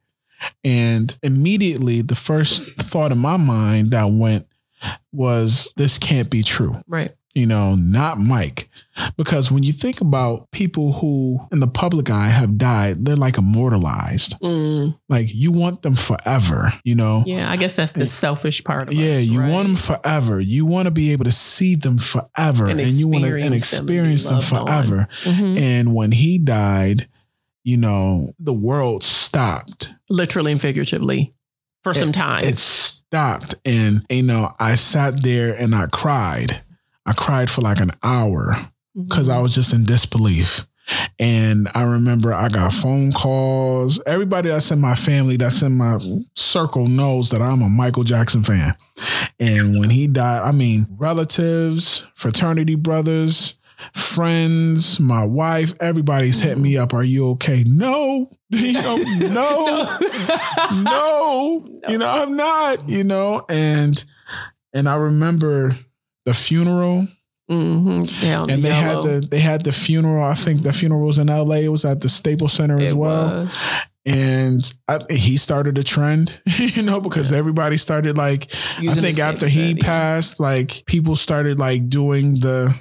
And 0.64 1.18
immediately 1.22 2.02
the 2.02 2.16
first 2.16 2.64
thought 2.74 3.12
in 3.12 3.20
my 3.20 3.38
mind 3.38 3.92
that 3.92 4.10
went 4.12 4.48
was 5.12 5.72
this 5.78 6.00
can't 6.00 6.32
be 6.32 6.42
true 6.42 6.82
Right. 6.88 7.14
You 7.34 7.46
know, 7.46 7.76
not 7.76 8.20
Mike. 8.20 8.70
Because 9.18 9.52
when 9.52 9.64
you 9.64 9.72
think 9.72 10.02
about 10.02 10.52
people 10.52 10.94
who 10.94 11.40
in 11.52 11.60
the 11.62 11.68
public 11.68 12.10
eye 12.10 12.28
have 12.28 12.58
died, 12.58 13.06
they're 13.06 13.16
like 13.16 13.38
immortalized. 13.38 14.38
Mm, 14.42 14.98
Like 15.08 15.34
you 15.34 15.52
want 15.52 15.82
them 15.82 15.96
forever, 15.96 16.74
you 16.84 16.96
know? 16.96 17.24
yeah. 17.26 17.50
I 17.50 17.56
guess 17.56 17.76
that's 17.76 17.94
the 17.94 18.06
selfish 18.06 18.64
part 18.64 18.90
of 18.90 18.94
it. 18.94 18.98
Yeah, 18.98 19.16
us, 19.18 19.24
you 19.26 19.40
right? 19.40 19.52
want 19.52 19.68
them 19.68 19.76
forever. 19.78 20.40
You 20.40 20.66
want 20.66 20.86
to 20.88 20.92
be 20.92 21.12
able 21.14 21.26
to 21.26 21.32
see 21.32 21.76
them 21.76 21.98
forever 21.98 22.68
And 22.68 22.80
and, 22.82 22.92
you 22.94 23.08
want 23.08 23.24
to 23.26 23.36
and 23.42 23.54
experience 23.56 24.26
them 24.26 24.36
and 24.36 24.44
them 24.44 24.66
forever. 24.66 25.08
Mhm. 25.24 25.60
And 25.60 25.96
when 25.96 26.12
he 26.12 26.38
died, 26.38 27.08
you 27.64 27.78
know, 27.78 28.34
the 28.40 28.54
world 28.54 29.04
stopped. 29.04 29.90
Literally 30.10 30.52
and 30.52 30.60
figuratively 30.62 31.32
for 31.84 31.94
some 31.94 32.12
time. 32.12 32.44
It 32.44 32.58
stopped. 32.60 33.56
And, 33.66 34.06
you 34.10 34.24
know, 34.24 34.54
I 34.60 34.76
sat 34.76 35.24
there 35.24 35.54
and 35.54 35.74
I 35.74 35.88
cried. 35.88 36.62
I 37.06 37.14
cried 37.14 37.50
for 37.50 37.62
like 37.62 37.80
an 37.80 37.92
hour 38.04 38.56
because 38.96 39.28
Mm-hmm. 39.28 39.38
I 39.38 39.42
was 39.42 39.56
just 39.56 39.74
in 39.74 39.86
disbelief. 39.86 40.68
And 41.20 41.70
I 41.74 41.84
remember 41.84 42.34
I 42.34 42.50
got 42.50 42.74
phone 42.74 43.14
calls. 43.14 44.02
Everybody 44.06 44.50
that's 44.50 44.72
in 44.72 44.82
my 44.82 44.96
family, 44.96 45.38
that's 45.38 45.62
in 45.62 45.78
my 45.78 45.98
circle, 46.36 46.88
knows 46.88 47.30
that 47.30 47.42
I'm 47.42 47.62
a 47.62 47.70
Michael 47.70 48.04
Jackson 48.04 48.44
fan. 48.44 48.76
And 49.40 49.80
when 49.80 49.90
he 49.90 50.08
died, 50.08 50.42
I 50.42 50.52
mean, 50.52 50.88
relatives, 50.98 52.06
fraternity 52.16 52.76
brothers, 52.76 53.58
friends, 53.94 55.00
my 55.00 55.24
wife, 55.24 55.74
everybody's 55.80 56.42
hit 56.42 56.58
me 56.58 56.78
up. 56.78 56.94
Are 56.94 57.04
you 57.04 57.30
okay? 57.32 57.64
No, 57.66 58.30
you 58.50 58.74
know, 58.74 58.96
no, 59.20 59.98
no, 60.74 61.80
you 61.88 61.98
know, 61.98 62.10
I'm 62.10 62.36
not, 62.36 62.90
you 62.90 63.04
know, 63.04 63.46
and 63.48 64.04
and 64.74 64.90
I 64.90 64.98
remember 64.98 65.78
the 66.26 66.34
funeral 66.34 67.08
hmm 67.50 68.04
Yeah, 68.22 68.46
and 68.48 68.64
they 68.64 68.70
had 68.70 69.04
the 69.04 69.28
they 69.30 69.40
had 69.40 69.64
the 69.66 69.72
funeral. 69.74 70.24
I 70.24 70.36
think 70.36 70.64
the 70.64 70.72
funeral 70.72 71.06
was 71.06 71.18
in 71.18 71.30
L.A. 71.30 71.66
It 71.66 71.70
was 71.70 71.84
at 71.84 72.00
the 72.02 72.08
Staples 72.10 72.54
Center 72.54 72.80
as 72.80 72.94
well. 72.96 73.50
And 74.06 74.74
I, 74.88 75.00
he 75.12 75.38
started 75.38 75.78
a 75.78 75.84
trend, 75.84 76.40
you 76.58 76.82
know, 76.82 77.00
because 77.02 77.32
everybody 77.32 77.78
started 77.78 78.18
like. 78.18 78.54
I 78.80 78.92
think 78.96 79.20
after 79.20 79.48
he 79.48 79.76
passed, 79.76 80.40
like 80.40 80.84
people 80.86 81.16
started 81.16 81.60
like 81.60 81.88
doing 81.90 82.40
the 82.40 82.74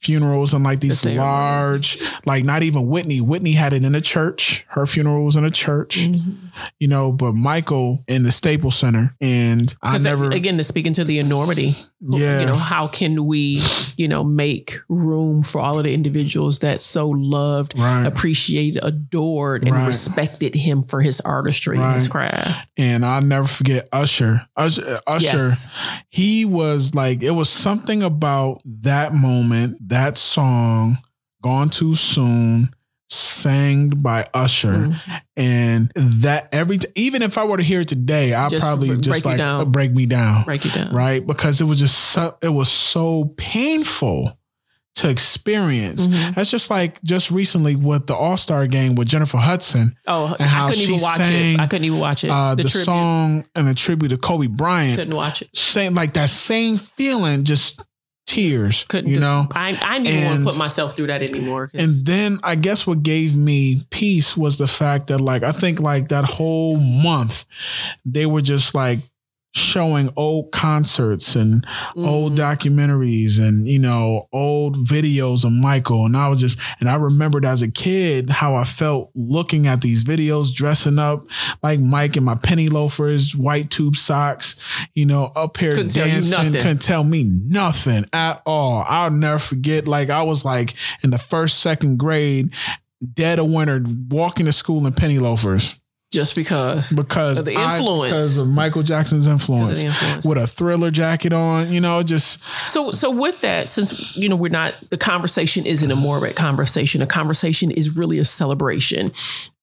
funerals 0.00 0.54
and 0.54 0.62
like 0.62 0.78
these 0.80 1.00
ceremonies. 1.00 1.18
large, 1.26 1.98
like 2.26 2.44
not 2.44 2.62
even 2.62 2.86
Whitney. 2.86 3.20
Whitney 3.20 3.52
had 3.52 3.72
it 3.72 3.84
in 3.84 3.94
a 3.96 4.00
church. 4.00 4.64
Her 4.68 4.86
funeral 4.86 5.24
was 5.24 5.34
in 5.36 5.44
a 5.44 5.50
church, 5.50 6.00
Mm-hmm. 6.06 6.46
you 6.78 6.86
know. 6.86 7.10
But 7.10 7.32
Michael 7.32 8.04
in 8.06 8.22
the 8.22 8.30
Staples 8.30 8.76
Center, 8.76 9.16
and 9.20 9.74
I 9.82 9.98
never, 9.98 10.30
again 10.30 10.58
to 10.58 10.64
speak 10.64 10.86
into 10.86 11.02
the 11.02 11.18
enormity. 11.18 11.76
Yeah, 12.00 12.40
You 12.40 12.46
know, 12.46 12.56
how 12.56 12.86
can 12.86 13.26
we, 13.26 13.62
you 13.96 14.06
know, 14.08 14.22
make 14.22 14.78
room 14.88 15.42
for 15.42 15.60
all 15.60 15.78
of 15.78 15.84
the 15.84 15.92
individuals 15.92 16.60
that 16.60 16.80
so 16.80 17.08
loved, 17.08 17.76
right. 17.78 18.04
appreciated, 18.06 18.80
adored, 18.84 19.62
and 19.64 19.72
Right. 19.72 19.86
respected 19.86 20.54
him 20.54 20.82
for 20.82 21.00
his 21.00 21.20
artistry 21.22 21.76
and 21.76 21.94
his 21.94 22.06
craft. 22.08 22.68
And 22.76 23.04
I'll 23.04 23.22
never 23.22 23.48
forget 23.48 23.88
Usher. 23.92 24.46
Usher, 24.56 24.86
uh, 24.86 25.00
Usher 25.06 25.36
Yes. 25.36 25.68
he 26.08 26.44
was 26.44 26.94
like 26.94 27.22
it 27.22 27.32
was 27.32 27.48
something 27.50 28.02
about 28.02 28.60
that 28.64 29.12
moment 29.14 29.88
that 29.88 30.16
song 30.18 30.98
gone 31.42 31.70
too 31.70 31.94
soon 31.94 32.70
sang 33.10 33.88
by 33.88 34.24
usher 34.34 34.72
Mhm. 34.72 35.20
and 35.36 35.92
that 35.94 36.48
every 36.52 36.78
t- 36.78 36.88
even 36.94 37.22
if 37.22 37.38
i 37.38 37.44
were 37.44 37.56
to 37.56 37.62
hear 37.62 37.80
it 37.80 37.88
today 37.88 38.34
i'd 38.34 38.52
probably 38.60 38.88
break 38.88 39.00
just 39.00 39.24
like 39.24 39.38
down. 39.38 39.70
break 39.72 39.92
me 39.94 40.04
down 40.06 40.44
Break 40.44 40.64
you 40.64 40.70
down. 40.70 40.92
right 40.92 41.26
because 41.26 41.60
it 41.60 41.64
was 41.64 41.78
just 41.78 41.96
so 41.96 42.36
it 42.42 42.50
was 42.50 42.68
so 42.70 43.32
painful 43.36 44.36
to 44.96 45.08
experience. 45.08 46.08
That's 46.34 46.50
just 46.50 46.70
like 46.70 47.00
just 47.04 47.30
recently 47.30 47.76
with 47.76 48.08
the 48.08 48.16
All 48.16 48.36
Star 48.36 48.66
game 48.66 48.96
with 48.96 49.06
Jennifer 49.06 49.36
Hudson. 49.36 49.94
Oh, 50.08 50.34
and 50.36 50.48
how 50.48 50.64
I 50.64 50.70
couldn't 50.70 50.84
she 50.86 50.92
even 50.94 51.02
watch 51.02 51.16
sang, 51.18 51.54
it. 51.54 51.60
I 51.60 51.66
couldn't 51.68 51.84
even 51.84 52.00
watch 52.00 52.24
it. 52.24 52.30
Uh, 52.30 52.56
the 52.56 52.64
tribute. 52.64 52.84
song 52.84 53.44
and 53.54 53.68
the 53.68 53.74
tribute 53.74 54.08
to 54.08 54.18
Kobe 54.18 54.48
Bryant. 54.48 54.98
couldn't 54.98 55.14
watch 55.14 55.40
it. 55.42 55.56
Same 55.56 55.94
like 55.94 56.14
that 56.14 56.30
same 56.30 56.78
feeling, 56.78 57.44
just 57.44 57.80
tears. 58.28 58.84
Couldn't 58.88 59.10
you 59.10 59.18
know. 59.18 59.48
I 59.52 59.76
I 59.82 59.98
didn't 59.98 60.06
even 60.06 60.24
want 60.26 60.38
to 60.40 60.44
put 60.44 60.56
myself 60.58 60.94
through 60.94 61.08
that 61.08 61.22
anymore. 61.22 61.70
And 61.74 61.90
then 62.04 62.38
I 62.42 62.54
guess 62.54 62.86
what 62.86 63.02
gave 63.02 63.34
me 63.34 63.86
peace 63.90 64.36
was 64.36 64.58
the 64.58 64.68
fact 64.68 65.08
that 65.08 65.20
like 65.20 65.42
I 65.42 65.50
think 65.50 65.80
like 65.80 66.08
that 66.08 66.24
whole 66.24 66.76
month 66.76 67.46
they 68.04 68.26
were 68.26 68.42
just 68.42 68.74
like 68.74 69.00
showing 69.58 70.12
old 70.16 70.50
concerts 70.52 71.34
and 71.36 71.66
old 71.96 72.32
Mm. 72.34 72.36
documentaries 72.38 73.38
and 73.40 73.66
you 73.68 73.78
know 73.78 74.28
old 74.32 74.86
videos 74.86 75.44
of 75.44 75.52
Michael. 75.52 76.06
And 76.06 76.16
I 76.16 76.28
was 76.28 76.40
just 76.40 76.58
and 76.80 76.88
I 76.88 76.94
remembered 76.94 77.44
as 77.44 77.62
a 77.62 77.68
kid 77.70 78.30
how 78.30 78.54
I 78.56 78.64
felt 78.64 79.10
looking 79.14 79.66
at 79.66 79.80
these 79.80 80.04
videos 80.04 80.52
dressing 80.54 80.98
up 80.98 81.26
like 81.62 81.80
Mike 81.80 82.16
in 82.16 82.24
my 82.24 82.34
penny 82.34 82.68
loafers 82.68 83.34
white 83.36 83.70
tube 83.70 83.96
socks 83.96 84.56
you 84.94 85.06
know 85.06 85.32
up 85.36 85.56
here 85.56 85.70
couldn't 85.72 85.92
dancing. 85.94 86.32
tell 86.52 86.62
couldn't 86.62 86.82
tell 86.82 87.04
me 87.04 87.24
nothing 87.24 88.04
at 88.12 88.42
all. 88.46 88.84
I'll 88.88 89.10
never 89.10 89.38
forget 89.38 89.86
like 89.88 90.10
I 90.10 90.22
was 90.22 90.44
like 90.44 90.74
in 91.02 91.10
the 91.10 91.18
first 91.18 91.60
second 91.60 91.98
grade 91.98 92.54
dead 93.14 93.38
of 93.38 93.50
winter 93.50 93.82
walking 94.08 94.46
to 94.46 94.52
school 94.52 94.86
in 94.86 94.92
penny 94.92 95.18
loafers 95.18 95.78
just 96.10 96.34
because 96.34 96.90
because 96.92 97.38
Of 97.38 97.44
the 97.44 97.56
I- 97.56 97.76
influence. 97.76 98.12
because 98.12 98.38
of 98.40 98.48
Michael 98.48 98.82
Jackson's 98.82 99.26
influence 99.26 99.82
influence. 99.82 100.24
with 100.26 100.38
a 100.38 100.46
thriller 100.46 100.90
jacket 100.90 101.32
on 101.34 101.70
you 101.72 101.80
know 101.80 102.02
just 102.02 102.40
So 102.66 102.92
so 102.92 103.10
with 103.10 103.40
that, 103.42 103.68
since 103.68 104.16
you 104.16 104.28
know 104.28 104.36
we're 104.36 104.50
not 104.50 104.74
the 104.90 104.96
conversation 104.96 105.66
isn't 105.66 105.90
a 105.90 105.96
morbid 105.96 106.34
conversation. 106.36 107.02
A 107.02 107.06
conversation 107.06 107.70
is 107.70 107.94
really 107.96 108.18
a 108.18 108.24
celebration. 108.24 109.12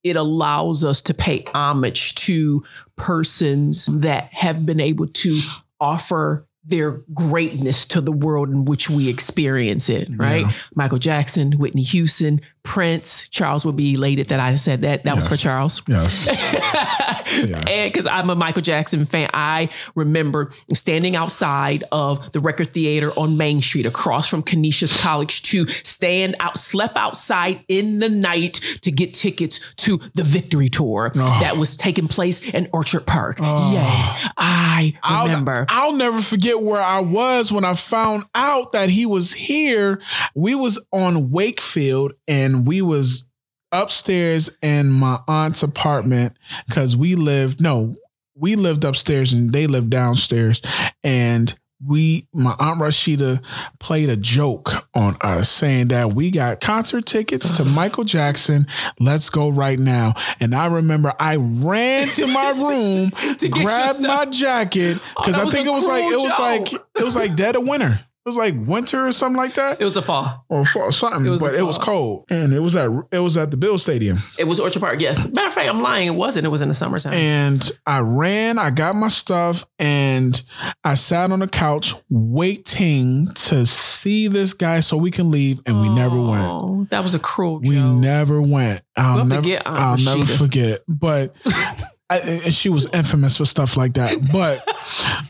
It 0.04 0.16
allows 0.16 0.84
us 0.84 1.02
to 1.04 1.16
pay 1.16 1.46
homage 1.56 2.14
to 2.16 2.64
persons 2.96 3.88
that 3.88 4.30
have 4.34 4.66
been 4.66 4.80
able 4.80 5.08
to 5.08 5.40
offer 5.80 6.46
their 6.68 7.02
greatness 7.14 7.86
to 7.86 8.02
the 8.02 8.12
world 8.12 8.50
in 8.50 8.66
which 8.66 8.90
we 8.90 9.08
experience 9.08 9.88
it, 9.90 10.10
right? 10.16 10.42
Yeah. 10.46 10.52
Michael 10.74 10.98
Jackson, 10.98 11.54
Whitney 11.54 11.84
Houston, 11.84 12.42
Prince. 12.66 13.30
Charles 13.30 13.66
would 13.66 13.76
be 13.76 13.94
elated 13.94 14.30
that 14.30 14.40
I 14.40 14.56
said 14.56 14.82
that. 14.82 15.04
That 15.04 15.16
was 15.16 15.28
for 15.28 15.38
Charles. 15.38 15.82
yes 15.88 16.28
And 17.44 17.92
because 17.92 18.08
I'm 18.08 18.30
a 18.30 18.36
Michael 18.36 18.62
Jackson 18.62 19.04
fan, 19.06 19.30
I 19.34 19.70
remember 19.96 20.52
standing 20.74 21.16
outside 21.16 21.84
of 21.92 22.32
the 22.32 22.40
record 22.40 22.74
theater 22.74 23.12
on 23.18 23.38
Main 23.38 23.62
Street 23.62 23.86
across 23.86 24.30
from 24.30 24.42
Canisius 24.42 25.02
College 25.02 25.42
to 25.44 25.68
stand 25.68 26.36
out, 26.40 26.58
slept 26.58 26.96
outside 26.96 27.64
in 27.68 28.00
the 28.00 28.10
night 28.10 28.54
to 28.82 28.92
get 28.92 29.14
tickets 29.14 29.60
to 29.78 30.00
the 30.14 30.24
Victory 30.24 30.70
Tour 30.70 31.12
oh. 31.16 31.40
that 31.42 31.58
was 31.58 31.76
taking 31.76 32.08
place 32.08 32.42
in 32.50 32.68
Orchard 32.72 33.06
Park. 33.06 33.38
Oh. 33.40 33.74
Yeah, 33.74 34.32
I 34.38 34.94
I'll- 35.04 35.26
remember. 35.26 35.66
I'll, 35.70 35.96
never 35.96 36.22
forget 36.22 36.62
where 36.62 36.82
I 36.82 37.00
was 37.00 37.52
when 37.52 37.64
I 37.64 37.74
found 37.74 38.26
out 38.36 38.74
that 38.74 38.90
he 38.90 39.06
was 39.06 39.34
here. 39.34 40.02
We 40.36 40.56
was 40.56 40.78
on 40.92 41.32
Wakefield 41.32 42.14
and 42.28 42.55
we 42.64 42.82
was 42.82 43.26
upstairs 43.72 44.50
in 44.62 44.92
my 44.92 45.20
aunt's 45.28 45.64
apartment 45.64 46.38
because 46.68 46.96
we 46.96 47.16
lived 47.16 47.60
no, 47.60 47.96
we 48.36 48.56
lived 48.56 48.84
upstairs 48.84 49.34
and 49.34 49.52
they 49.52 49.68
lived 49.68 49.90
downstairs. 49.90 50.62
And 51.04 51.54
we 51.86 52.28
my 52.34 52.56
aunt 52.58 52.80
Rashida 52.80 53.44
played 53.80 54.10
a 54.10 54.16
joke 54.16 54.72
on 54.94 55.18
us 55.22 55.50
saying 55.50 55.90
that 55.90 56.14
we 56.14 56.32
got 56.32 56.62
concert 56.62 57.06
tickets 57.06 57.52
to 57.54 57.66
Michael 57.66 58.06
Jackson. 58.06 58.68
Let's 59.00 59.30
go 59.30 59.50
right 59.50 59.78
now. 59.78 60.14
And 60.40 60.56
I 60.56 60.68
remember 60.68 61.14
I 61.20 61.36
ran 61.38 62.10
to 62.10 62.28
my 62.28 62.52
room, 62.56 63.12
To 63.38 63.50
grabbed 63.50 64.02
my 64.02 64.26
jacket 64.26 65.00
Oh, 65.02 65.22
because 65.22 65.36
that 65.36 65.48
I 65.48 65.50
think 65.50 65.68
it 65.68 65.72
was 65.72 65.88
like 65.88 66.04
it 66.04 66.18
was 66.18 66.40
like 66.40 66.74
it 66.74 67.04
was 67.04 67.16
like 67.16 67.36
dead 67.36 67.56
of 67.56 67.68
winter. 67.68 68.02
It 68.26 68.30
was 68.30 68.38
like 68.38 68.56
winter 68.58 69.06
or 69.06 69.12
something 69.12 69.38
like 69.38 69.54
that, 69.54 69.80
it 69.80 69.84
was 69.84 69.94
the 69.94 70.02
fall. 70.02 70.46
or 70.50 70.66
fall- 70.66 70.92
something. 70.92 71.28
It 71.28 71.30
was 71.30 71.44
but 71.44 71.54
it 71.54 71.62
was 71.62 71.78
cold, 71.78 72.26
and 72.32 72.54
it 72.54 72.60
was 72.60 72.76
at 72.76 72.90
it 73.12 73.20
was 73.20 73.38
at 73.38 73.52
the 73.52 73.58
Bill 73.58 73.78
Stadium. 73.78 74.18
It 74.40 74.46
was 74.46 74.60
Orchard 74.60 74.80
Park. 74.80 75.00
Yes. 75.00 75.32
Matter 75.32 75.50
of 75.50 75.54
fact, 75.54 75.70
I'm 75.70 75.80
lying. 75.84 76.08
It 76.08 76.16
wasn't. 76.16 76.48
It 76.48 76.50
was 76.50 76.64
in 76.64 76.68
the 76.68 76.74
summertime. 76.74 77.14
And 77.14 77.72
I 77.86 78.00
ran, 78.00 78.58
I 78.58 78.72
got 78.72 78.96
my 78.96 79.10
stuff, 79.10 79.68
and 79.78 80.42
I 80.84 80.96
sat 80.96 81.32
on 81.32 81.38
the 81.38 81.48
couch 81.48 81.94
waiting 82.10 83.28
to 83.36 83.64
see 83.68 84.28
this 84.28 84.56
guy 84.56 84.80
so 84.80 84.98
we 84.98 85.12
can 85.12 85.30
leave, 85.30 85.62
and 85.68 85.80
we 85.80 85.90
never 85.90 86.18
oh, 86.18 86.28
went. 86.28 86.44
Oh, 86.46 86.88
That 86.90 87.04
was 87.04 87.14
a 87.14 87.20
cruel 87.20 87.60
We 87.60 87.76
joke. 87.76 88.00
never 88.00 88.42
went. 88.42 88.82
I'll 88.98 89.18
We'll 89.18 89.26
never, 89.26 89.44
forget 89.44 89.68
Aunt 89.68 89.80
I'll 89.80 90.18
never 90.18 90.26
forget. 90.26 90.82
But 90.88 91.36
I, 92.10 92.20
and 92.20 92.54
she 92.54 92.70
was 92.70 92.88
infamous 92.94 93.38
for 93.38 93.46
stuff 93.46 93.76
like 93.78 93.94
that. 93.96 94.16
But 94.32 94.64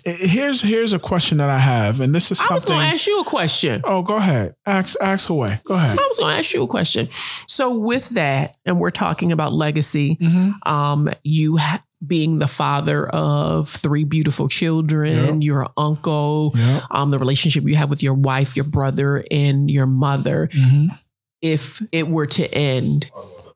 here's 0.06 0.62
here's 0.62 0.92
a 0.94 1.00
question 1.00 1.38
that 1.38 1.50
I 1.50 1.58
have, 1.60 2.02
and 2.02 2.14
this 2.14 2.32
is 2.32 2.38
something 2.38 2.52
I 2.52 2.56
was 2.56 2.66
going 2.66 2.80
to 2.82 2.86
ask 2.94 3.08
you 3.08 3.20
a 3.22 3.24
question. 3.24 3.82
oh, 3.86 4.02
go 4.02 4.16
ahead. 4.16 4.56
Ask 4.66 4.96
ask 5.02 5.30
away. 5.30 5.62
Go 5.66 5.76
ahead. 5.76 5.98
I 5.98 6.06
was 6.08 6.20
going 6.20 6.34
to 6.34 6.40
ask 6.40 6.54
you 6.54 6.64
a 6.64 6.68
question. 6.68 7.08
So, 7.48 7.78
with 7.78 8.10
that, 8.10 8.58
and 8.66 8.80
we're 8.80 8.90
talking 8.90 9.32
about 9.32 9.54
legacy, 9.54 10.18
Mhm. 10.22 10.68
um, 10.68 11.10
you 11.24 11.58
ha- 11.58 11.82
being 12.06 12.40
the 12.40 12.48
father 12.48 13.08
of 13.08 13.70
three 13.70 14.04
beautiful 14.04 14.50
children, 14.50 15.16
Yep. 15.42 15.44
your 15.44 15.68
uncle, 15.78 16.52
Yep. 16.56 16.84
um, 16.92 17.10
the 17.10 17.18
relationship 17.20 17.64
you 17.66 17.76
have 17.78 17.90
with 17.90 18.04
your 18.04 18.14
wife, 18.14 18.56
your 18.56 18.66
brother, 18.66 19.24
and 19.32 19.72
your 19.72 19.86
mother. 19.88 20.50
Mhm. 20.54 21.00
If 21.42 21.82
it 21.92 22.08
were 22.08 22.26
to 22.28 22.54
end, 22.54 23.10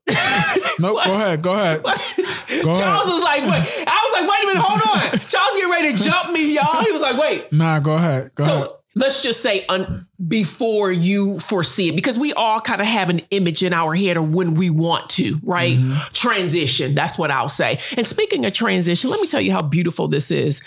No, 0.80 0.94
go 0.94 1.13
ahead. 1.13 1.42
Go 1.42 1.54
ahead. 1.54 1.84
Go 1.84 1.92
Charles 1.94 2.80
ahead. 2.80 3.06
was 3.06 3.22
like, 3.24 3.42
"Wait!" 3.42 3.86
I 3.86 4.00
was 4.06 4.22
like, 4.22 4.30
"Wait 4.30 4.44
a 4.44 4.48
minute, 4.48 4.62
hold 4.63 4.82
on." 5.13 5.20
Charles 5.28 5.56
getting 5.58 5.70
ready 5.72 5.92
to 5.98 6.04
jump 6.04 6.32
me, 6.32 6.56
y'all. 6.56 6.84
He 6.86 6.92
was 6.94 7.01
like, 7.01 7.18
"Wait." 7.18 7.51
Nah, 7.51 7.80
go 7.80 7.96
ahead. 7.96 8.34
Go 8.36 8.46
so 8.46 8.56
ahead. 8.56 8.70
let's 8.96 9.22
just 9.22 9.42
say 9.42 9.66
un- 9.68 10.08
before 10.25 10.89
you 10.89 11.38
foresee 11.39 11.89
it, 11.89 11.96
because 11.98 12.18
we 12.18 12.32
all 12.32 12.62
kind 12.62 12.80
of 12.80 12.88
have 12.88 13.10
an 13.10 13.20
image 13.32 13.62
in 13.62 13.74
our 13.74 13.94
head 13.94 14.16
of 14.16 14.34
when 14.34 14.54
we 14.54 14.70
want 14.70 15.10
to, 15.12 15.38
right? 15.44 15.75
Mm-hmm. 15.78 16.13
Transition. 16.13 16.96
That's 16.96 17.18
what 17.18 17.30
I'll 17.30 17.50
say. 17.50 17.78
And 17.98 18.08
speaking 18.08 18.46
of 18.46 18.54
transition, 18.54 19.10
let 19.10 19.20
me 19.20 19.28
tell 19.28 19.42
you 19.42 19.51
how 19.51 19.62
beautiful 19.62 20.08
this 20.08 20.32
is. 20.32 20.62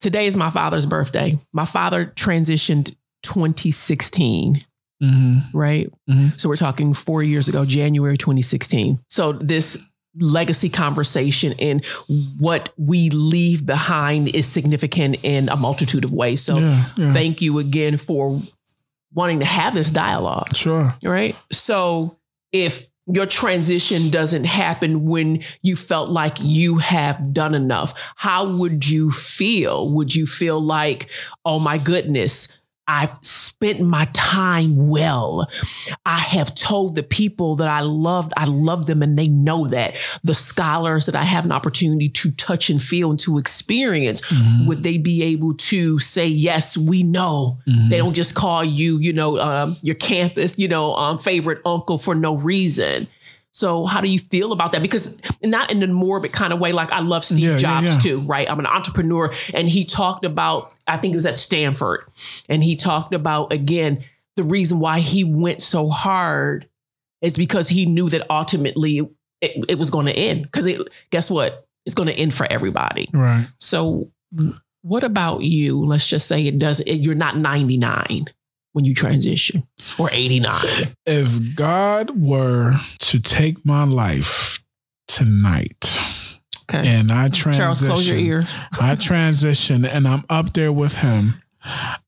Today 0.00 0.26
is 0.26 0.34
my 0.36 0.48
father's 0.48 0.86
birthday. 0.86 1.38
My 1.52 1.66
father 1.66 2.06
transitioned 2.06 2.94
2016 3.22 4.64
Mhm. 5.02 5.44
right? 5.54 5.88
Mhm. 6.10 6.38
So 6.40 6.48
we're 6.48 6.56
talking 6.56 6.92
four 6.94 7.22
years 7.22 7.48
ago, 7.48 7.64
January 7.64 8.16
2016. 8.16 8.98
So 9.08 9.32
this 9.32 9.84
legacy 10.18 10.68
conversation 10.68 11.54
and 11.60 11.84
what 12.38 12.70
we 12.76 13.08
leave 13.10 13.64
behind 13.64 14.28
is 14.34 14.46
significant 14.46 15.18
in 15.22 15.48
a 15.48 15.56
multitude 15.56 16.02
of 16.04 16.10
ways. 16.10 16.42
So 16.42 16.58
Yeah, 16.58 16.84
yeah. 16.96 17.12
thank 17.12 17.40
you 17.40 17.58
again 17.58 17.96
for 17.96 18.42
wanting 19.14 19.38
to 19.40 19.44
have 19.46 19.74
this 19.74 19.90
dialogue, 19.90 20.56
Sure. 20.56 20.94
right? 21.04 21.36
So 21.52 22.16
if 22.52 22.84
your 23.06 23.24
transition 23.26 24.10
doesn't 24.10 24.44
happen 24.44 25.06
when 25.06 25.42
you 25.62 25.76
felt 25.76 26.10
like 26.10 26.36
you 26.42 26.76
have 26.78 27.32
done 27.32 27.54
enough, 27.54 27.94
how 28.16 28.44
would 28.56 28.86
you 28.88 29.10
feel? 29.10 29.88
Would 29.92 30.14
you 30.14 30.26
feel 30.26 30.60
like, 30.60 31.08
oh 31.44 31.58
my 31.58 31.78
goodness, 31.78 32.48
I've 32.88 33.18
spent 33.22 33.80
my 33.80 34.08
time 34.14 34.88
well. 34.88 35.46
I 36.06 36.18
have 36.18 36.54
told 36.54 36.94
the 36.94 37.02
people 37.02 37.56
that 37.56 37.68
I 37.68 37.80
loved, 37.80 38.32
I 38.36 38.46
love 38.46 38.86
them 38.86 39.02
and 39.02 39.18
they 39.18 39.26
know 39.28 39.68
that. 39.68 39.94
The 40.24 40.34
scholars 40.34 41.04
that 41.06 41.14
I 41.14 41.24
have 41.24 41.44
an 41.44 41.52
opportunity 41.52 42.08
to 42.08 42.30
touch 42.32 42.70
and 42.70 42.80
feel 42.82 43.10
and 43.10 43.18
to 43.20 43.36
experience, 43.36 44.22
would 44.66 44.82
they 44.82 44.96
be 44.96 45.22
able 45.24 45.54
to 45.54 45.98
say, 45.98 46.26
yes, 46.26 46.78
we 46.78 47.02
know? 47.02 47.58
They 47.90 47.98
don't 47.98 48.14
just 48.14 48.34
call 48.34 48.64
you, 48.64 48.98
you 48.98 49.12
know, 49.12 49.38
um, 49.38 49.76
your 49.82 49.96
campus, 49.96 50.58
you 50.58 50.68
know, 50.68 50.94
um, 50.94 51.18
favorite 51.18 51.60
uncle 51.66 51.98
for 51.98 52.14
no 52.14 52.36
reason. 52.36 53.06
So 53.58 53.86
how 53.86 54.00
do 54.00 54.08
you 54.08 54.20
feel 54.20 54.52
about 54.52 54.70
that? 54.70 54.82
Because 54.82 55.16
not 55.42 55.72
in 55.72 55.80
the 55.80 55.88
morbid 55.88 56.32
kind 56.32 56.52
of 56.52 56.60
way, 56.60 56.70
like 56.70 56.92
I 56.92 57.00
love 57.00 57.24
Steve 57.24 57.40
Yeah, 57.40 57.50
yeah, 57.50 57.58
Jobs 57.58 57.94
yeah. 57.94 57.98
too, 57.98 58.20
right? 58.20 58.48
I'm 58.48 58.60
an 58.60 58.66
entrepreneur. 58.66 59.34
And 59.52 59.68
he 59.68 59.84
talked 59.84 60.24
about, 60.24 60.72
I 60.86 60.96
think 60.96 61.12
it 61.12 61.16
was 61.16 61.26
at 61.26 61.36
Stanford, 61.36 62.04
and 62.48 62.62
he 62.62 62.76
talked 62.76 63.14
about 63.14 63.52
again, 63.52 64.04
the 64.36 64.44
reason 64.44 64.78
why 64.78 65.00
he 65.00 65.24
went 65.24 65.60
so 65.60 65.88
hard 65.88 66.68
is 67.20 67.36
because 67.36 67.68
he 67.68 67.84
knew 67.84 68.08
that 68.10 68.30
ultimately 68.30 69.00
it, 69.40 69.64
it 69.68 69.76
was 69.76 69.90
going 69.90 70.06
to 70.06 70.12
end. 70.16 70.42
Because 70.42 70.68
it 70.68 70.80
guess 71.10 71.28
what? 71.28 71.66
It's 71.84 71.96
going 71.96 72.06
to 72.06 72.14
end 72.14 72.34
for 72.34 72.46
everybody. 72.48 73.10
Right. 73.12 73.48
So, 73.58 74.08
what 74.82 75.02
about 75.02 75.42
you? 75.42 75.84
Let's 75.84 76.06
just 76.06 76.28
say 76.28 76.46
it 76.46 76.58
does. 76.58 76.80
You're 76.86 77.16
not 77.16 77.36
99 77.36 78.26
when 78.72 78.84
you 78.84 78.94
transition, 78.94 79.66
or 79.98 80.08
89. 80.12 80.64
If 81.06 81.54
God 81.54 82.20
were 82.20 82.74
to 82.98 83.20
take 83.20 83.64
my 83.64 83.84
life 83.84 84.62
tonight 85.06 85.98
Okay, 86.70 86.86
and 86.86 87.10
I 87.10 87.28
transition, 87.28 87.52
Charles, 87.62 87.80
close 87.80 88.08
your 88.08 88.18
ears. 88.18 88.54
I 88.78 88.94
transition 88.94 89.84
and 89.84 90.06
I'm 90.06 90.24
up 90.28 90.52
there 90.52 90.72
with 90.72 90.94
him, 90.94 91.42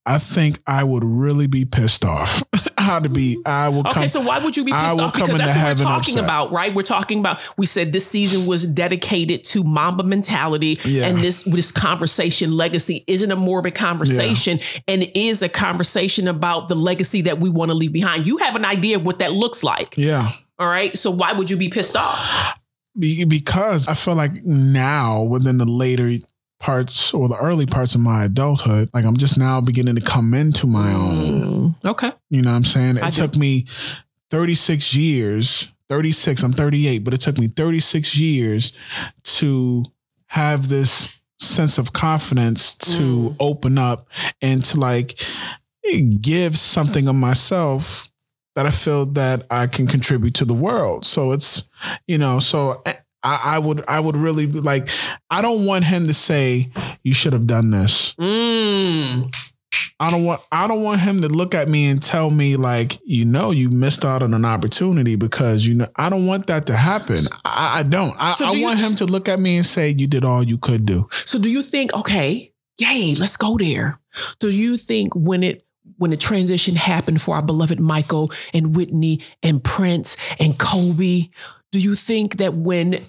I 0.06 0.18
think 0.18 0.58
I 0.66 0.82
would 0.84 1.04
really 1.04 1.46
be 1.46 1.64
pissed 1.64 2.04
off. 2.04 2.42
How 2.78 2.98
to 2.98 3.08
be? 3.08 3.38
I 3.44 3.68
will. 3.68 3.82
Come. 3.82 3.90
Okay, 3.90 4.00
come, 4.00 4.08
so 4.08 4.20
why 4.22 4.38
would 4.38 4.56
you 4.56 4.64
be 4.64 4.72
I 4.72 4.84
pissed 4.84 4.96
will 4.96 5.04
off? 5.04 5.12
Because 5.12 5.28
that's 5.28 5.54
what 5.54 5.78
we're 5.78 5.84
talking 5.84 6.14
upset. 6.14 6.24
about, 6.24 6.50
right? 6.50 6.74
We're 6.74 6.82
talking 6.82 7.18
about. 7.20 7.46
We 7.58 7.66
said 7.66 7.92
this 7.92 8.06
season 8.06 8.46
was 8.46 8.66
dedicated 8.66 9.44
to 9.44 9.62
Mamba 9.62 10.02
mentality, 10.02 10.78
Yeah. 10.84 11.06
and 11.06 11.18
this 11.18 11.42
this 11.42 11.70
conversation 11.70 12.56
legacy 12.56 13.04
isn't 13.06 13.30
a 13.30 13.36
morbid 13.36 13.74
conversation, 13.74 14.60
and 14.88 15.02
it 15.02 15.18
is 15.18 15.42
a 15.42 15.48
conversation 15.48 16.26
about 16.26 16.68
the 16.68 16.74
legacy 16.74 17.22
that 17.22 17.38
we 17.38 17.50
want 17.50 17.70
to 17.70 17.74
leave 17.74 17.92
behind. 17.92 18.26
You 18.26 18.38
have 18.38 18.56
an 18.56 18.64
idea 18.64 18.96
of 18.96 19.06
what 19.06 19.18
that 19.18 19.32
looks 19.32 19.62
like, 19.62 19.96
yeah. 19.96 20.32
all 20.58 20.66
right? 20.66 20.96
So 20.96 21.10
why 21.10 21.32
would 21.32 21.50
you 21.50 21.56
be 21.56 21.68
pissed 21.68 21.96
off? 21.96 22.58
Because 22.98 23.86
I 23.86 23.94
feel 23.94 24.14
like 24.16 24.44
now 24.44 25.22
within 25.22 25.58
the 25.58 25.64
later 25.64 26.18
parts 26.60 27.12
or 27.12 27.28
the 27.28 27.36
early 27.36 27.66
parts 27.66 27.94
of 27.94 28.00
my 28.02 28.24
adulthood, 28.24 28.90
like 28.94 29.04
I'm 29.04 29.16
just 29.16 29.36
now 29.38 29.60
beginning 29.60 29.96
to 29.96 30.00
come 30.00 30.32
into 30.34 30.66
my 30.66 30.92
own. 30.92 31.74
Mm, 31.82 31.86
okay, 31.88 32.12
You 32.28 32.42
know 32.42 32.50
what 32.50 32.56
I'm 32.56 32.64
saying? 32.64 32.98
It 32.98 33.02
I 33.02 33.10
do. 33.10 33.22
took 33.22 33.34
me 33.36 33.66
36 34.30 34.94
years, 34.94 35.72
36, 35.88 36.42
I'm 36.44 36.52
38, 36.52 36.98
but 37.02 37.14
it 37.14 37.20
took 37.20 37.38
me 37.38 37.48
36 37.48 38.16
years 38.16 38.72
to 39.24 39.84
have 40.26 40.68
this 40.68 41.18
sense 41.38 41.78
of 41.78 41.92
confidence 41.94 42.74
to 42.74 43.00
Mm. 43.00 43.36
open 43.40 43.78
up 43.78 44.06
and 44.42 44.62
to 44.66 44.78
like 44.78 45.18
give 46.20 46.56
something 46.58 47.08
of 47.08 47.16
myself 47.16 48.10
that 48.54 48.66
I 48.66 48.70
feel 48.70 49.06
that 49.06 49.46
I 49.50 49.66
can 49.66 49.86
contribute 49.86 50.34
to 50.34 50.44
the 50.44 50.54
world. 50.54 51.06
So 51.06 51.32
it's, 51.32 51.68
you 52.06 52.18
know, 52.18 52.38
so 52.38 52.82
I, 53.22 53.40
I 53.56 53.58
would, 53.58 53.84
I 53.86 54.00
would 54.00 54.16
really 54.16 54.46
be 54.46 54.60
like, 54.60 54.88
I 55.30 55.42
don't 55.42 55.66
want 55.66 55.84
him 55.84 56.06
to 56.06 56.14
say, 56.14 56.70
you 57.02 57.12
should 57.14 57.32
have 57.32 57.46
done 57.46 57.70
this. 57.70 58.14
mm, 58.14 59.34
I 60.02 60.10
don't 60.10 60.24
want 60.24 60.40
I 60.50 60.66
don't 60.66 60.82
want 60.82 61.00
him 61.02 61.20
to 61.20 61.28
look 61.28 61.54
at 61.54 61.68
me 61.68 61.86
and 61.86 62.02
tell 62.02 62.30
me 62.30 62.56
like 62.56 62.98
you 63.04 63.26
know 63.26 63.50
you 63.50 63.68
missed 63.68 64.02
out 64.02 64.22
on 64.22 64.32
an 64.32 64.46
opportunity 64.46 65.14
because 65.14 65.66
you 65.66 65.74
know 65.74 65.88
I 65.96 66.08
don't 66.08 66.24
want 66.26 66.46
that 66.46 66.66
to 66.68 66.76
happen. 66.76 67.18
I, 67.44 67.80
I 67.80 67.82
don't. 67.82 68.16
I, 68.18 68.32
So 68.32 68.46
I 68.46 68.52
do 68.52 68.58
you- 68.58 68.64
want 68.64 68.78
him 68.78 68.94
to 68.96 69.04
look 69.04 69.28
at 69.28 69.38
me 69.38 69.56
and 69.58 69.66
say 69.66 69.90
you 69.90 70.06
did 70.06 70.24
all 70.24 70.42
you 70.42 70.56
could 70.56 70.86
do. 70.86 71.06
So 71.26 71.38
do 71.38 71.50
you 71.50 71.62
think, 71.62 71.92
okay, 71.92 72.50
yay, 72.78 73.14
let's 73.18 73.36
go 73.36 73.58
there. 73.58 74.00
Do 74.38 74.48
you 74.48 74.78
think 74.78 75.14
when 75.14 75.42
it 75.42 75.62
when 75.98 76.10
the 76.12 76.16
transition 76.16 76.76
happened 76.76 77.20
for 77.20 77.34
our 77.34 77.42
beloved 77.42 77.78
Michael 77.78 78.32
and 78.54 78.74
Whitney 78.74 79.20
and 79.42 79.62
Prince 79.62 80.16
and 80.38 80.58
Kobe, 80.58 81.28
do 81.72 81.78
you 81.80 81.94
think 81.94 82.38
that 82.38 82.54
when 82.54 83.06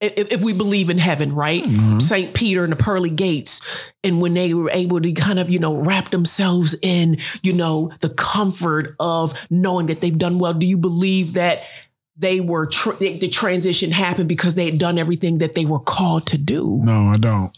if, 0.00 0.32
if 0.32 0.42
we 0.44 0.52
believe 0.52 0.90
in 0.90 0.98
heaven, 0.98 1.34
right? 1.34 1.64
Mhm. 1.64 2.02
St. 2.02 2.34
Peter 2.34 2.62
and 2.62 2.70
the 2.70 2.76
pearly 2.76 3.08
gates, 3.08 3.62
and 4.02 4.20
when 4.20 4.34
they 4.34 4.52
were 4.52 4.70
able 4.70 5.00
to 5.00 5.12
kind 5.12 5.38
of, 5.38 5.48
you 5.48 5.58
know, 5.58 5.74
wrap 5.74 6.10
themselves 6.10 6.74
in, 6.82 7.16
you 7.42 7.54
know, 7.54 7.90
the 8.00 8.10
comfort 8.10 8.96
of 9.00 9.32
knowing 9.48 9.86
that 9.86 10.02
they've 10.02 10.18
done 10.18 10.38
well, 10.38 10.52
do 10.52 10.66
you 10.66 10.76
believe 10.76 11.34
that 11.34 11.62
they 12.18 12.40
were, 12.40 12.66
tr- 12.66 12.92
the 13.00 13.28
transition 13.28 13.92
happened 13.92 14.28
because 14.28 14.56
they 14.56 14.66
had 14.66 14.78
done 14.78 14.98
everything 14.98 15.38
that 15.38 15.54
they 15.54 15.64
were 15.64 15.80
called 15.80 16.26
to 16.26 16.36
do? 16.38 16.82
No, 16.84 17.04
I 17.06 17.16
don't. 17.16 17.56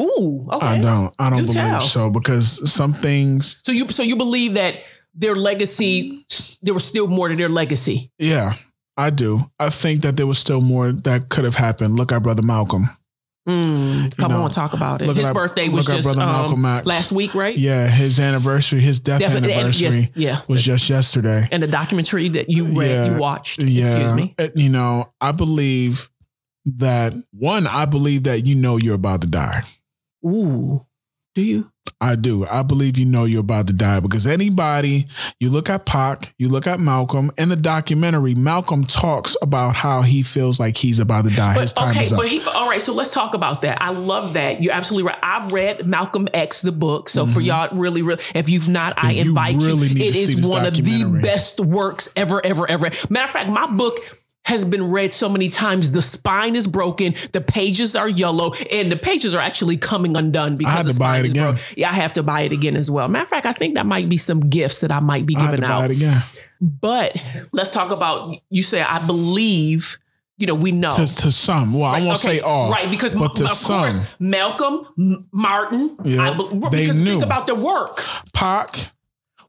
Ooh, 0.00 0.46
okay. 0.52 0.66
I 0.66 0.78
don't. 0.78 1.12
I 1.18 1.30
don't 1.30 1.38
Do 1.40 1.46
believe 1.46 1.54
tell. 1.62 1.80
so 1.80 2.10
because 2.10 2.70
some 2.70 2.92
things. 2.92 3.58
So 3.64 3.72
you 3.72 3.88
so 3.88 4.04
you 4.04 4.14
believe 4.14 4.54
that 4.54 4.76
their 5.14 5.34
legacy 5.34 6.24
there 6.62 6.74
was 6.74 6.84
still 6.84 7.08
more 7.08 7.28
to 7.28 7.34
their 7.34 7.48
legacy. 7.48 8.12
Yeah, 8.18 8.54
I 8.98 9.10
do. 9.10 9.48
I 9.60 9.70
think 9.70 10.02
that 10.02 10.16
there 10.16 10.26
was 10.26 10.38
still 10.38 10.60
more 10.60 10.92
that 10.92 11.28
could 11.28 11.44
have 11.44 11.54
happened. 11.54 11.96
Look 11.96 12.10
at 12.10 12.22
brother 12.22 12.42
Malcolm. 12.42 12.90
Mm, 13.48 14.14
come 14.18 14.32
know, 14.32 14.42
on, 14.42 14.50
talk 14.50 14.74
about 14.74 15.00
it. 15.00 15.08
His 15.16 15.28
our- 15.28 15.32
birthday 15.32 15.70
was 15.70 15.86
just 15.86 16.06
um, 16.18 16.62
last 16.84 17.12
week, 17.12 17.34
right? 17.34 17.56
Yeah, 17.56 17.86
his 17.86 18.20
anniversary, 18.20 18.80
his 18.80 19.00
death 19.00 19.22
anniversary 19.22 20.00
yes, 20.00 20.10
yeah. 20.14 20.40
was 20.48 20.62
just 20.62 20.90
yesterday. 20.90 21.48
and 21.50 21.62
the 21.62 21.66
documentary 21.66 22.28
that 22.30 22.50
you 22.50 22.66
read, 22.66 22.90
Yeah, 22.90 23.12
you 23.14 23.18
watched. 23.18 23.60
Excuse 23.60 23.94
me. 24.14 24.34
You 24.54 24.68
know, 24.68 25.14
I 25.18 25.32
believe 25.32 26.10
that 26.66 27.14
one, 27.30 27.66
I 27.66 27.86
believe 27.86 28.24
that 28.24 28.44
you 28.44 28.54
know 28.54 28.76
you're 28.76 28.96
about 28.96 29.22
to 29.22 29.28
die. 29.28 29.62
Ooh, 30.26 30.84
do 31.38 31.44
you? 31.44 31.70
I 32.00 32.16
do. 32.16 32.44
I 32.46 32.62
believe 32.62 32.98
you 32.98 33.06
know 33.06 33.24
you're 33.24 33.40
about 33.40 33.68
to 33.68 33.72
die 33.72 34.00
because 34.00 34.26
anybody, 34.26 35.06
you 35.40 35.50
look 35.50 35.70
at 35.70 35.86
Pac, 35.86 36.34
you 36.36 36.48
look 36.48 36.66
at 36.66 36.80
Malcolm 36.80 37.30
in 37.38 37.48
the 37.48 37.56
documentary, 37.56 38.34
Malcolm 38.34 38.84
talks 38.84 39.36
about 39.40 39.74
how 39.74 40.02
he 40.02 40.22
feels 40.22 40.60
like 40.60 40.76
he's 40.76 40.98
about 40.98 41.24
to 41.24 41.30
die. 41.30 41.54
His 41.54 41.72
But 41.72 41.80
time 41.80 41.90
okay, 41.92 42.02
is 42.02 42.12
up. 42.12 42.18
but 42.18 42.28
he, 42.28 42.42
all 42.42 42.68
right. 42.68 42.82
So 42.82 42.92
let's 42.92 43.14
talk 43.14 43.34
about 43.34 43.62
that. 43.62 43.80
I 43.80 43.90
love 43.90 44.34
that. 44.34 44.60
You're 44.60 44.74
absolutely 44.74 45.08
right. 45.08 45.18
I've 45.22 45.52
read 45.52 45.86
Malcolm 45.86 46.28
X, 46.34 46.60
the 46.60 46.72
book. 46.72 47.08
So 47.08 47.24
for 47.24 47.40
y'all, 47.40 47.74
really, 47.76 48.02
really, 48.02 48.22
if 48.34 48.48
you've 48.48 48.68
not, 48.68 48.94
I 48.96 49.08
Mm-hmm. 49.08 49.16
You 49.16 49.30
invite 49.30 49.56
really 49.56 49.86
you. 49.88 50.04
It 50.04 50.12
this 50.12 50.48
one 50.48 50.66
of 50.66 50.74
the 50.74 51.20
best 51.22 51.60
works 51.60 52.10
ever, 52.14 52.44
ever, 52.44 52.70
ever. 52.70 52.90
Matter 53.08 53.24
of 53.24 53.30
fact, 53.30 53.48
my 53.48 53.66
book 53.66 53.98
has 54.48 54.64
been 54.64 54.90
read 54.90 55.14
so 55.14 55.28
many 55.28 55.48
times. 55.48 55.92
The 55.92 56.02
spine 56.02 56.56
is 56.56 56.66
broken. 56.66 57.14
The 57.32 57.40
pages 57.40 57.94
are 57.96 58.08
yellow, 58.08 58.52
and 58.72 58.90
the 58.90 58.96
pages 58.96 59.34
are 59.34 59.40
actually 59.40 59.76
coming 59.76 60.16
undone 60.16 60.56
because 60.56 60.74
had 60.74 60.86
the 60.86 60.92
to 60.92 60.98
buy 60.98 61.04
spine 61.16 61.20
it 61.20 61.26
is 61.26 61.32
again. 61.32 61.44
broken. 61.54 61.74
Yeah, 61.76 61.90
I 61.90 61.94
have 61.94 62.12
to 62.14 62.22
buy 62.22 62.40
it 62.42 62.52
again 62.52 62.76
as 62.76 62.90
well. 62.90 63.08
Matter 63.08 63.22
of 63.24 63.28
fact, 63.28 63.46
I 63.46 63.52
think 63.52 63.76
that 63.76 63.86
might 63.86 64.08
be 64.08 64.16
some 64.16 64.40
gifts 64.40 64.80
that 64.80 64.90
I 64.92 65.00
might 65.00 65.24
be 65.26 65.36
I 65.36 65.40
giving 65.46 65.60
to 65.60 65.62
buy 65.68 65.72
out. 65.72 65.90
it 65.90 65.96
again. 65.96 66.22
But 66.60 67.16
let's 67.52 67.72
talk 67.72 67.90
about. 67.90 68.34
You 68.50 68.62
say 68.62 68.82
I 68.82 69.04
believe. 69.06 69.98
You 70.40 70.46
know, 70.46 70.54
we 70.54 70.70
know. 70.70 70.90
To, 70.92 71.04
to 71.04 71.32
some. 71.32 71.72
Well, 71.74 71.82
I 71.90 72.00
won't 72.00 72.16
say 72.18 72.38
all. 72.38 72.70
Right, 72.70 72.88
because 72.88 73.16
but 73.16 73.34
to 73.36 73.44
of 73.44 73.50
some. 73.50 73.80
course, 73.80 74.00
Malcolm, 74.20 74.86
M- 74.96 75.28
Martin, 75.32 75.96
Yeah, 76.04 76.30
I 76.30 76.34
be- 76.36 76.68
they 76.70 76.86
knew. 76.92 77.04
think 77.04 77.24
about 77.24 77.48
the 77.48 77.56
work. 77.56 78.04
Pac, 78.32 78.92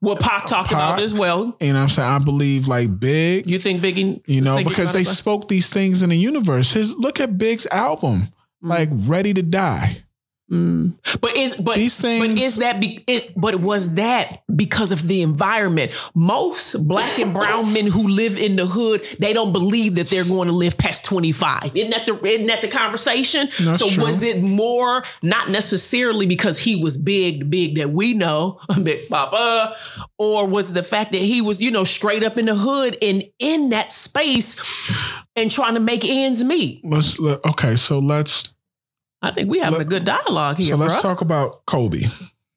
What 0.01 0.21
Pac 0.21 0.45
talked 0.45 0.71
about 0.71 0.99
as 0.99 1.13
well. 1.13 1.57
you 1.59 1.73
know 1.73 1.79
I'm 1.81 1.89
saying? 1.89 2.07
I 2.07 2.19
believe 2.19 2.67
like 2.67 2.99
Big, 2.99 3.49
You 3.49 3.59
think 3.59 3.81
Biggie? 3.81 4.21
you 4.27 4.41
know, 4.41 4.63
because 4.63 4.93
they 4.93 5.03
spoke 5.03 5.49
these 5.49 5.69
things 5.69 6.01
in 6.01 6.09
the 6.09 6.17
universe. 6.17 6.71
His 6.71 6.95
look 6.95 7.19
at 7.19 7.38
Big's 7.38 7.67
album, 7.67 8.29
mm. 8.63 8.69
like 8.69 8.89
Ready 8.91 9.33
to 9.33 9.41
Die. 9.41 10.03
Mm. 10.51 10.97
But 11.21 11.38
is 11.38 11.55
but 11.55 11.75
These 11.75 12.01
but 12.01 12.29
is 12.29 12.57
that 12.57 12.79
be, 12.79 13.03
is 13.05 13.25
but 13.35 13.55
was 13.55 13.93
that 13.95 14.43
because 14.55 14.91
of 14.91 15.07
the 15.07 15.21
environment? 15.21 15.91
Most 16.15 16.88
black 16.88 17.19
and 17.19 17.33
brown 17.33 17.71
men 17.71 17.85
who 17.85 18.07
live 18.07 18.35
in 18.35 18.55
the 18.55 18.65
hood, 18.65 19.03
they 19.19 19.31
don't 19.31 19.53
believe 19.53 19.95
that 19.95 20.09
they're 20.09 20.23
going 20.25 20.47
to 20.47 20.53
live 20.53 20.75
past 20.77 21.05
25. 21.05 21.75
Isn't 21.75 21.91
that 21.91 22.07
the 22.07 22.19
isn't 22.27 22.47
that 22.47 22.62
the 22.62 22.67
conversation? 22.67 23.47
That's 23.62 23.79
so 23.79 23.89
true. 23.89 24.05
was 24.05 24.23
it 24.23 24.41
more 24.41 25.03
not 25.21 25.49
necessarily 25.49 26.25
because 26.25 26.57
he 26.57 26.81
was 26.81 26.97
big, 26.97 27.49
big 27.51 27.75
that 27.75 27.91
we 27.91 28.13
know, 28.13 28.59
Big 28.83 29.07
Papa, 29.07 29.75
or 30.17 30.47
was 30.47 30.71
it 30.71 30.73
the 30.73 30.83
fact 30.83 31.12
that 31.12 31.21
he 31.21 31.41
was, 31.41 31.62
you 31.62 31.69
know, 31.69 31.83
straight 31.83 32.23
up 32.23 32.38
in 32.38 32.45
the 32.45 32.55
hood 32.55 32.97
and 33.01 33.23
in 33.38 33.69
that 33.69 33.91
space 33.91 34.55
and 35.35 35.51
trying 35.51 35.75
to 35.75 35.79
make 35.79 36.03
ends 36.03 36.43
meet? 36.43 36.81
Let's 36.83 37.19
let- 37.19 37.43
okay, 37.45 37.75
so 37.75 37.99
let's 37.99 38.53
I 39.21 39.32
think 39.32 39.49
we 39.49 39.60
having 39.60 39.79
Let- 39.79 39.88
a 39.88 39.89
good 39.89 40.05
dialogue 40.05 40.58
here, 40.58 40.67
so 40.67 40.75
let's 40.75 40.93
bro. 41.01 41.01
talk 41.01 41.21
about 41.21 41.65
Kobe. 41.65 42.03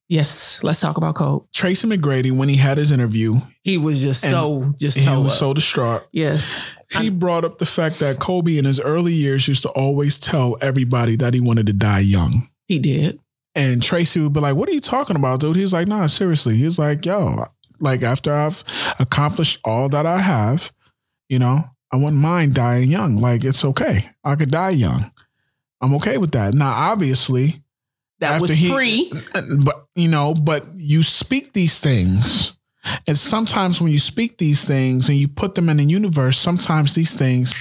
yes, 0.09 0.63
let's 0.63 0.81
talk 0.81 0.97
about 0.97 1.15
Kobe. 1.15 1.45
Tracy 1.53 1.89
McGrady, 1.89 2.31
when 2.33 2.49
he 2.49 2.57
had 2.57 2.79
his 2.79 2.91
interview, 2.93 3.41
He 3.63 3.79
was 3.79 4.01
just 4.03 4.21
so 4.21 4.75
just 4.79 4.99
he 4.99 5.09
was 5.09 5.27
up. 5.33 5.39
so 5.39 5.55
distraught. 5.55 6.05
yes. 6.13 6.61
He 7.01 7.09
brought 7.09 7.45
up 7.47 7.57
the 7.57 7.65
fact 7.65 8.01
that 8.01 8.19
Kobe 8.19 8.59
in 8.59 8.67
his 8.67 8.79
early 8.79 9.15
years 9.15 9.49
used 9.49 9.63
to 9.63 9.71
always 9.71 10.19
tell 10.19 10.59
everybody 10.61 11.17
that 11.17 11.33
he 11.33 11.41
wanted 11.41 11.67
to 11.69 11.73
die 11.73 12.01
young. 12.01 12.51
He 12.69 12.79
did. 12.79 13.19
And 13.55 13.83
Tracy 13.83 14.21
would 14.21 14.35
be 14.35 14.41
like, 14.41 14.57
What 14.57 14.69
are 14.69 14.73
you 14.73 14.81
talking 14.81 15.17
about, 15.17 15.41
dude? 15.41 15.57
He's 15.57 15.73
like, 15.73 15.89
Nah, 15.89 16.07
seriously. 16.07 16.57
He's 16.57 16.79
like, 16.79 17.07
Yo, 17.07 17.47
like 17.81 18.03
after 18.03 18.33
I've 18.35 18.63
accomplished 18.99 19.59
all 19.65 19.89
that 19.89 20.05
I 20.05 20.19
have, 20.19 20.71
you 21.31 21.39
know, 21.39 21.65
I 21.91 21.97
wouldn't 21.97 22.21
mind 22.21 22.55
dying 22.55 22.91
young. 22.91 23.17
Like, 23.17 23.43
it's 23.43 23.65
okay. 23.65 24.11
I 24.23 24.35
could 24.37 24.51
die 24.51 24.71
young. 24.71 25.12
I'm 25.83 25.95
okay 25.97 26.17
with 26.19 26.33
that. 26.33 26.55
Now, 26.55 26.71
obviously, 26.73 27.63
That 28.21 28.41
was 28.41 28.51
he- 28.53 28.73
pre. 28.73 29.13
but 29.65 29.85
you 29.97 30.09
know, 30.09 30.33
but 30.35 30.65
you 30.77 31.03
speak 31.03 31.53
these 31.53 31.79
things. 31.81 32.57
And 33.07 33.17
sometimes 33.17 33.81
when 33.81 33.93
you 33.93 34.01
speak 34.01 34.39
these 34.39 34.65
things 34.65 35.09
and 35.09 35.17
you 35.17 35.29
put 35.29 35.55
them 35.55 35.69
in 35.69 35.77
the 35.77 35.85
universe, 35.85 36.37
sometimes 36.37 36.95
these 36.97 37.15
things 37.15 37.55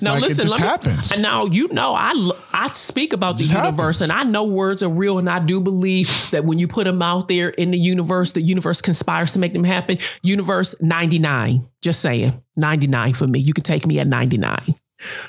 Now 0.00 0.14
like, 0.14 0.22
it 0.22 0.28
listen, 0.28 0.48
just 0.48 0.50
let 0.52 0.60
me- 0.60 0.66
happens. 0.66 1.12
And 1.12 1.20
now 1.22 1.44
you 1.44 1.68
know 1.72 1.94
I 1.94 2.12
I 2.52 2.70
speak 2.72 3.12
about 3.12 3.36
the 3.36 3.44
universe, 3.44 3.98
happens. 3.98 4.00
and 4.00 4.10
I 4.12 4.22
know 4.24 4.44
words 4.44 4.82
are 4.82 4.88
real, 4.88 5.18
and 5.18 5.28
I 5.28 5.38
do 5.38 5.60
believe 5.60 6.08
that 6.30 6.44
when 6.46 6.58
you 6.58 6.66
put 6.66 6.84
them 6.84 7.02
out 7.02 7.28
there 7.28 7.50
in 7.50 7.72
the 7.72 7.78
universe, 7.78 8.32
the 8.32 8.40
universe 8.40 8.80
conspires 8.80 9.32
to 9.34 9.38
make 9.38 9.52
them 9.52 9.64
happen. 9.64 9.98
Universe 10.22 10.74
ninety 10.80 11.18
nine, 11.18 11.68
just 11.82 12.00
saying 12.00 12.32
ninety 12.56 12.86
nine 12.86 13.12
for 13.12 13.26
me. 13.26 13.38
You 13.38 13.52
can 13.52 13.64
take 13.64 13.86
me 13.86 13.98
at 14.00 14.06
ninety 14.06 14.38
nine. 14.38 14.74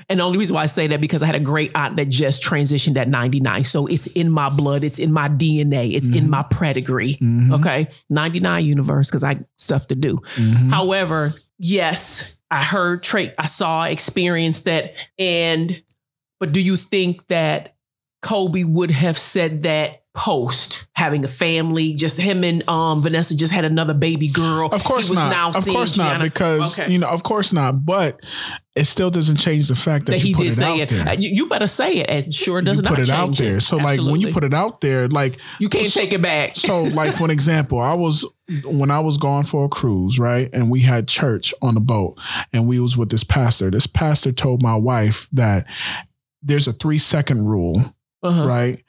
And 0.09 0.19
the 0.19 0.23
only 0.23 0.37
reason 0.37 0.55
why 0.55 0.63
I 0.63 0.67
say 0.67 0.87
that 0.87 1.01
because 1.01 1.23
I 1.23 1.25
had 1.25 1.35
a 1.35 1.39
great 1.39 1.71
aunt 1.75 1.95
that 1.97 2.09
just 2.09 2.43
transitioned 2.43 2.97
at 2.97 3.07
99. 3.07 3.63
So 3.63 3.87
it's 3.87 4.07
in 4.07 4.29
my 4.29 4.49
blood, 4.49 4.83
it's 4.83 4.99
in 4.99 5.11
my 5.11 5.27
DNA, 5.29 5.93
it's 5.95 6.09
in 6.09 6.29
my 6.29 6.43
pedigree. 6.43 7.15
Mhm. 7.15 7.53
Okay. 7.59 7.87
99 8.09 8.65
universe, 8.65 9.09
because 9.09 9.23
I 9.23 9.39
stuff 9.57 9.87
to 9.87 9.95
do. 9.95 10.19
Mhm. 10.35 10.69
However, 10.71 11.33
yes, 11.57 12.33
I 12.51 12.63
heard 12.63 13.01
trait, 13.01 13.33
I 13.39 13.47
saw, 13.47 13.85
experienced 13.85 14.65
that. 14.65 14.93
And 15.17 15.81
but 16.39 16.51
do 16.51 16.61
you 16.61 16.77
think 16.77 17.25
that 17.27 17.75
Kobe 18.21 18.63
would 18.63 18.91
have 18.91 19.17
said 19.17 19.63
that 19.63 20.02
post 20.15 20.85
having 20.95 21.25
a 21.25 21.27
family. 21.27 21.93
Just 21.93 22.19
him 22.19 22.43
and 22.43 22.67
um, 22.69 23.01
Vanessa 23.01 23.35
just 23.35 23.51
had 23.51 23.65
another 23.65 23.93
baby 23.95 24.27
girl. 24.27 24.69
Of 24.71 24.83
course 24.83 25.07
he 25.07 25.11
was 25.11 25.19
not. 25.19 25.29
Now 25.31 25.49
of 25.49 25.65
course 25.65 25.97
not, 25.97 26.11
Gianna- 26.11 26.23
because 26.25 26.79
Okay. 26.79 26.91
you 26.91 26.99
know, 26.99 27.07
of 27.07 27.23
course 27.23 27.51
not. 27.51 27.83
But 27.85 28.19
it 28.75 28.85
still 28.85 29.09
doesn't 29.09 29.37
change 29.37 29.67
the 29.67 29.75
fact 29.75 30.05
that, 30.05 30.13
that 30.13 30.19
you 30.19 30.27
he 30.27 30.33
did 30.33 30.47
it 30.53 30.55
say 30.55 30.79
it. 30.81 30.91
Uh, 30.91 31.11
You, 31.17 31.47
better 31.49 31.67
say 31.67 31.97
it. 31.97 32.09
It 32.09 32.33
sure 32.33 32.61
does 32.61 32.77
you 32.77 32.83
not 32.83 32.89
put 32.91 32.99
it 32.99 33.09
out 33.09 33.35
there. 33.37 33.59
So 33.59 33.77
like 33.77 33.99
when 33.99 34.21
you 34.21 34.31
put 34.31 34.43
it 34.43 34.53
out 34.53 34.81
there, 34.81 35.07
like 35.07 35.39
you 35.59 35.69
can't 35.69 35.91
take 35.91 36.13
it 36.13 36.21
back. 36.21 36.55
so 36.57 36.83
like 36.83 37.13
for 37.13 37.25
an 37.25 37.31
example, 37.31 37.79
I 37.79 37.93
was 37.93 38.25
when 38.65 38.91
I 38.91 38.99
was 38.99 39.17
going 39.17 39.45
for 39.45 39.65
a 39.65 39.69
cruise, 39.69 40.19
right? 40.19 40.49
And 40.53 40.69
we 40.69 40.81
had 40.81 41.07
church 41.07 41.53
on 41.61 41.73
the 41.75 41.79
boat 41.81 42.19
and 42.51 42.67
we 42.67 42.79
was 42.79 42.97
with 42.97 43.09
this 43.09 43.23
pastor. 43.23 43.71
This 43.71 43.87
pastor 43.87 44.31
told 44.31 44.61
my 44.61 44.75
wife 44.75 45.27
that 45.33 45.65
there's 46.43 46.67
a 46.67 46.73
three 46.73 46.97
second 46.99 47.45
rule, 47.45 47.95
Uh-huh. 48.21 48.45
right? 48.45 48.83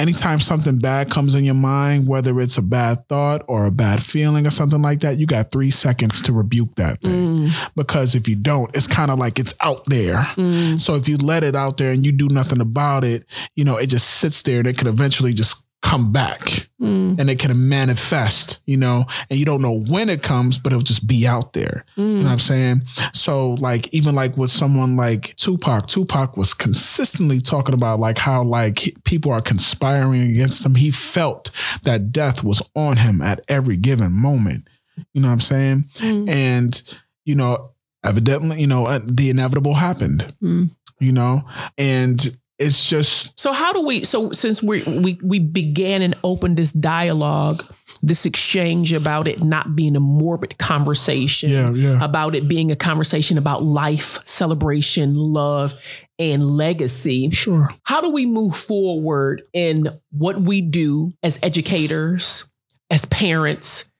Anytime 0.00 0.40
something 0.40 0.78
bad 0.78 1.10
comes 1.10 1.34
in 1.34 1.44
your 1.44 1.54
mind, 1.54 2.06
whether 2.08 2.40
it's 2.40 2.56
a 2.56 2.62
bad 2.62 3.06
thought 3.08 3.44
or 3.48 3.66
a 3.66 3.70
bad 3.70 4.02
feeling 4.02 4.46
or 4.46 4.50
something 4.50 4.80
like 4.80 5.00
that, 5.00 5.18
you 5.18 5.26
got 5.26 5.50
three 5.52 5.70
seconds 5.70 6.22
to 6.22 6.32
rebuke 6.32 6.74
that 6.76 7.00
thing. 7.02 7.36
Mm, 7.36 7.70
Because 7.76 8.14
if 8.14 8.26
you 8.26 8.36
don't, 8.36 8.74
it's 8.74 8.86
kind 8.86 9.10
of 9.10 9.18
like 9.18 9.38
it's 9.38 9.52
out 9.60 9.84
there. 9.86 10.22
mm, 10.36 10.80
So 10.80 10.94
if 10.94 11.06
you 11.06 11.18
let 11.18 11.44
it 11.44 11.54
out 11.54 11.76
there 11.76 11.90
and 11.92 12.04
you 12.06 12.12
do 12.12 12.28
nothing 12.28 12.60
about 12.60 13.04
it, 13.04 13.26
you 13.56 13.64
know, 13.64 13.76
it 13.76 13.88
just 13.88 14.08
sits 14.08 14.42
there 14.42 14.60
and 14.60 14.66
it 14.68 14.78
could 14.78 14.86
eventually 14.86 15.34
just 15.34 15.64
come 15.82 16.12
back 16.12 16.68
mm, 16.80 17.18
and 17.18 17.30
it 17.30 17.38
can 17.38 17.68
manifest, 17.68 18.60
you 18.66 18.76
know, 18.76 19.06
and 19.28 19.38
you 19.38 19.44
don't 19.44 19.62
know 19.62 19.80
when 19.80 20.08
it 20.08 20.22
comes, 20.22 20.58
but 20.58 20.72
it'll 20.72 20.82
just 20.82 21.06
be 21.06 21.26
out 21.26 21.52
there. 21.52 21.84
You 21.96 22.04
know 22.04 22.20
mm. 22.20 22.24
what 22.24 22.32
I'm 22.32 22.38
saying? 22.38 22.82
So 23.12 23.52
like 23.54 23.92
even 23.94 24.14
like 24.14 24.36
with 24.36 24.50
someone 24.50 24.96
like 24.96 25.34
Tupac, 25.36 25.86
Tupac 25.86 26.36
was 26.36 26.54
consistently 26.54 27.40
talking 27.40 27.74
about 27.74 27.98
like 27.98 28.18
how 28.18 28.42
like 28.42 28.94
people 29.04 29.32
are 29.32 29.40
conspiring 29.40 30.22
against 30.22 30.64
him. 30.64 30.74
He 30.74 30.90
felt 30.90 31.50
that 31.84 32.12
death 32.12 32.44
was 32.44 32.62
on 32.74 32.98
him 32.98 33.22
at 33.22 33.40
every 33.48 33.76
given 33.76 34.12
moment. 34.12 34.68
You 35.14 35.22
know 35.22 35.28
what 35.28 35.34
I'm 35.34 35.40
saying? 35.40 35.84
Mm. 35.96 36.28
And 36.28 36.82
you 37.24 37.34
know, 37.34 37.72
evidently, 38.04 38.60
you 38.60 38.66
know, 38.66 38.86
uh, 38.86 39.00
the 39.04 39.30
inevitable 39.30 39.74
happened. 39.74 40.34
Mm. 40.42 40.70
You 40.98 41.12
know, 41.12 41.44
and 41.78 42.36
it's 42.60 42.88
just 42.88 43.40
So 43.40 43.52
how 43.52 43.72
do 43.72 43.80
we? 43.80 44.04
So 44.04 44.30
since 44.32 44.62
we 44.62 44.82
we 44.82 45.18
we 45.22 45.38
began 45.38 46.02
and 46.02 46.14
opened 46.22 46.58
this 46.58 46.72
dialogue, 46.72 47.64
this 48.02 48.26
exchange 48.26 48.92
about 48.92 49.26
it 49.26 49.42
not 49.42 49.74
being 49.74 49.96
a 49.96 50.00
morbid 50.00 50.58
conversation, 50.58 51.50
yeah, 51.50 51.70
yeah. 51.70 52.04
about 52.04 52.34
it 52.34 52.46
being 52.46 52.70
a 52.70 52.76
conversation 52.76 53.38
about 53.38 53.62
life, 53.62 54.18
celebration, 54.24 55.14
love, 55.14 55.72
and 56.18 56.44
legacy. 56.44 57.30
Sure. 57.30 57.74
How 57.84 58.02
do 58.02 58.10
we 58.10 58.26
move 58.26 58.54
forward 58.54 59.42
in 59.54 59.88
what 60.10 60.38
we 60.38 60.60
do 60.60 61.12
as 61.22 61.40
educators, 61.42 62.44
as 62.90 63.06
parents, 63.06 63.90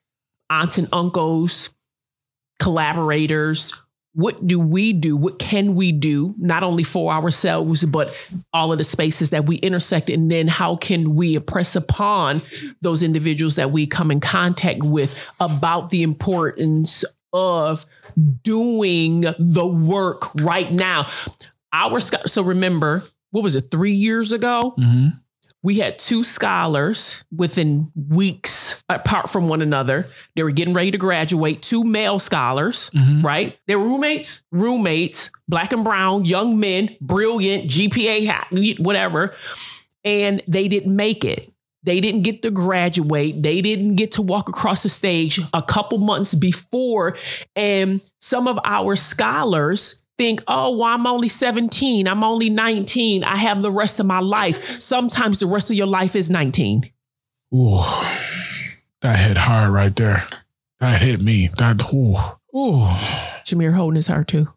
aunts 0.51 0.77
and 0.77 0.89
uncles, 0.93 1.71
collaborators? 2.59 3.73
What 4.13 4.45
do 4.45 4.59
we 4.59 4.93
do? 4.93 5.17
What 5.17 5.39
can 5.39 5.75
we 5.75 5.93
do, 5.93 6.35
not 6.39 6.63
only 6.65 6.83
for 6.83 7.13
ourselves, 7.13 7.85
but 7.85 8.15
all 8.53 8.73
of 8.73 8.79
the 8.79 8.85
spaces 8.85 9.31
that 9.31 9.47
we 9.47 9.57
intersect? 9.57 10.11
And 10.11 10.31
then 10.31 10.49
how 10.49 10.77
can 10.77 11.15
we 11.15 11.37
impress 11.37 11.77
upon 11.77 12.43
those 12.81 13.03
individuals 13.03 13.55
that 13.57 13.71
we 13.71 13.87
come 13.87 14.11
in 14.11 14.19
contact 14.21 14.83
with 14.83 15.17
about 15.39 15.91
the 15.91 16.03
importance 16.03 17.05
of 17.33 17.87
doing 18.43 19.21
the 19.39 19.67
work 19.67 20.35
right 20.43 20.73
now? 20.73 21.07
Our 21.73 22.01
so 22.01 22.43
remember, 22.43 23.05
what 23.31 23.45
was 23.45 23.55
it, 23.55 23.71
three 23.71 23.93
years 23.95 24.33
ago? 24.33 24.75
hmm 24.77 25.09
We 25.63 25.79
had 25.79 25.99
two 25.99 26.25
scholars 26.25 27.23
within 27.31 27.93
weeks 27.95 28.83
apart 28.89 29.29
from 29.29 29.49
one 29.49 29.61
another. 29.61 30.07
They 30.35 30.43
were 30.43 30.51
getting 30.53 30.73
ready 30.73 30.91
to 30.91 30.97
graduate, 30.99 31.61
two 31.61 31.85
male 31.85 32.19
scholars, 32.19 32.91
Mhm. 32.95 33.23
right? 33.23 33.59
They 33.67 33.77
were 33.77 33.85
roommates, 33.85 34.43
roommates, 34.51 35.31
black 35.49 35.73
and 35.73 35.85
brown, 35.85 36.25
young 36.25 36.59
men, 36.59 36.97
brilliant, 37.03 37.71
GPA, 37.71 38.25
ha- 38.25 38.49
whatever. 38.79 39.35
And 40.03 40.43
they 40.49 40.67
didn't 40.69 40.97
make 40.97 41.25
it. 41.27 41.53
They 41.83 42.01
didn't 42.01 42.23
get 42.23 42.43
to 42.43 42.51
graduate. 42.51 43.43
They 43.43 43.61
didn't 43.61 43.97
get 43.97 44.13
to 44.13 44.23
walk 44.23 44.49
across 44.49 44.83
the 44.83 44.89
stage 44.89 45.41
a 45.53 45.63
couple 45.63 45.99
months 45.99 46.35
before. 46.35 47.17
And 47.55 48.01
some 48.19 48.49
of 48.49 48.59
our 48.65 48.97
scholars 48.97 50.01
think, 50.21 50.43
oh, 50.47 50.77
well, 50.77 50.93
I'm 50.93 51.07
only 51.07 51.29
17. 51.29 52.07
I'm 52.07 52.23
only 52.23 52.51
19. 52.51 53.25
I 53.25 53.39
have 53.39 53.63
the 53.63 53.73
rest 53.73 54.01
of 54.01 54.05
my 54.05 54.21
life. 54.21 54.79
Sometimes 54.79 55.41
the 55.41 55.47
rest 55.47 55.71
of 55.71 55.79
your 55.79 55.87
life 55.87 56.15
is 56.15 56.29
19. 56.29 56.91
Ooh, 57.55 57.79
that 59.01 59.19
hit 59.19 59.39
hard 59.39 59.73
right 59.73 59.97
there. 59.97 60.29
That 60.79 61.01
hit 61.01 61.23
me. 61.23 61.49
That 61.57 61.83
ooh, 61.95 62.17
ooh. 62.55 62.87
Jameer 63.47 63.73
holding 63.73 63.97
his 63.97 64.09
heart 64.09 64.29
too. 64.29 64.49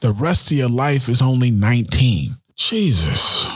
The 0.00 0.12
rest 0.12 0.52
of 0.52 0.58
your 0.58 0.68
life 0.68 1.08
is 1.08 1.20
only 1.20 1.50
19. 1.50 2.36
Jesus. 2.54 3.46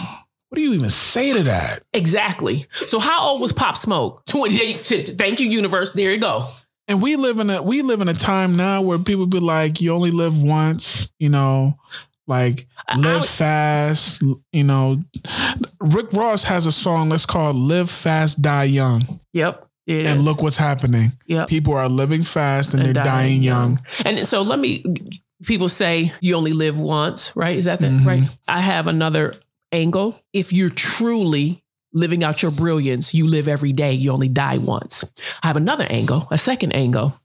What 0.49 0.57
do 0.57 0.61
you 0.61 0.75
even 0.75 0.89
say 0.89 1.35
to 1.35 1.45
that? 1.45 1.85
Exactly. 1.93 2.67
So 2.89 2.99
how 2.99 3.23
old 3.23 3.41
was 3.41 3.53
Pop 3.53 3.77
Smoke? 3.77 4.25
28. 4.27 4.77
Thank 5.17 5.39
you, 5.39 5.49
universe. 5.49 5.93
There 5.93 6.11
you 6.11 6.19
go. 6.19 6.51
And 6.89 7.01
we 7.01 7.17
live 7.17 7.39
in 7.39 7.49
a 7.51 7.63
we 7.63 7.83
live 7.83 8.01
in 8.01 8.09
a 8.09 8.15
time 8.15 8.57
now 8.57 8.83
where 8.83 8.99
people 8.99 9.27
be 9.27 9.41
like, 9.41 9.81
you 9.81 9.93
only 9.95 10.11
live 10.11 10.41
once, 10.43 11.11
you 11.19 11.31
know, 11.31 11.79
like 12.27 12.67
live 12.97 13.23
I- 13.23 13.27
fast, 13.27 14.23
you 14.53 14.65
know. 14.65 15.03
Rick 15.81 16.13
Ross 16.13 16.45
has 16.45 16.67
a 16.67 16.73
song 16.73 17.09
that's 17.09 17.27
called 17.27 17.57
Live 17.57 17.91
Fast, 17.91 18.43
Die 18.43 18.65
Young. 18.65 19.21
Yep. 19.33 19.67
It 19.87 20.07
And 20.07 20.21
is. 20.21 20.25
look 20.27 20.41
what's 20.43 20.57
happening. 20.57 21.13
Yep. 21.27 21.49
People 21.49 21.75
are 21.75 21.89
living 21.89 22.23
fast 22.23 22.73
and, 22.75 22.83
And 22.83 22.95
they're 22.97 23.05
dying 23.05 23.43
young. 23.43 23.81
And 24.05 24.27
so 24.27 24.41
let 24.43 24.59
me, 24.59 24.83
people 25.43 25.69
say 25.69 26.13
you 26.23 26.37
only 26.37 26.53
live 26.53 26.79
once, 26.79 27.35
right? 27.37 27.57
Is 27.57 27.67
that 27.67 27.81
the, 27.81 27.89
Mhm. 27.89 28.07
right? 28.07 28.23
I 28.49 28.61
have 28.63 28.87
another 28.87 29.35
angle. 29.73 30.19
If 30.33 30.53
you're 30.55 30.71
truly 30.71 31.63
living 31.95 32.25
out 32.25 32.43
your 32.43 32.51
brilliance, 32.51 33.15
you 33.15 33.27
live 33.27 33.49
every 33.49 33.73
day, 33.73 33.93
you 33.93 34.11
only 34.11 34.29
die 34.29 34.59
once. 34.59 35.05
I 35.43 35.47
have 35.47 35.57
another 35.57 35.87
angle, 35.89 36.29
a 36.31 36.37
second 36.37 36.73
angle. 36.73 37.19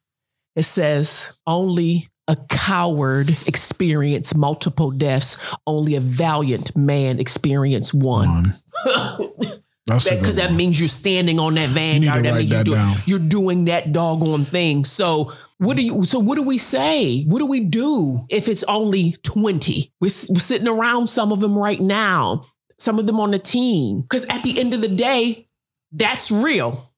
It 0.55 0.63
says 0.63 1.37
only 1.45 2.07
a 2.27 2.35
coward 2.47 3.35
experience 3.47 4.35
multiple 4.35 4.91
deaths, 4.91 5.37
only 5.65 5.95
a 5.95 5.99
valiant 5.99 6.75
man 6.77 7.19
experience 7.19 7.93
one. 7.93 8.55
Because 8.83 10.35
that 10.35 10.49
one. 10.49 10.55
means 10.55 10.79
you're 10.79 10.87
standing 10.87 11.39
on 11.39 11.55
that 11.55 11.69
vanguard. 11.69 12.23
That 12.23 12.35
means 12.35 12.51
you're 12.51 12.63
doing, 12.63 12.93
you're 13.05 13.19
doing 13.19 13.65
that 13.65 13.91
doggone 13.91 14.45
thing. 14.45 14.85
So 14.85 15.33
what 15.57 15.75
do 15.75 15.83
you? 15.83 16.05
So 16.05 16.19
what 16.19 16.35
do 16.35 16.43
we 16.43 16.57
say? 16.57 17.23
What 17.23 17.39
do 17.39 17.45
we 17.47 17.61
do 17.61 18.25
if 18.29 18.47
it's 18.47 18.63
only 18.65 19.13
twenty? 19.23 19.91
We're, 19.99 20.11
we're 20.29 20.39
sitting 20.39 20.67
around 20.67 21.07
some 21.07 21.31
of 21.31 21.39
them 21.39 21.57
right 21.57 21.81
now. 21.81 22.45
Some 22.79 22.99
of 22.99 23.07
them 23.07 23.19
on 23.19 23.31
the 23.31 23.39
team. 23.39 24.01
Because 24.01 24.25
at 24.25 24.43
the 24.43 24.59
end 24.59 24.73
of 24.73 24.81
the 24.81 24.87
day, 24.87 25.47
that's 25.91 26.31
real. 26.31 26.91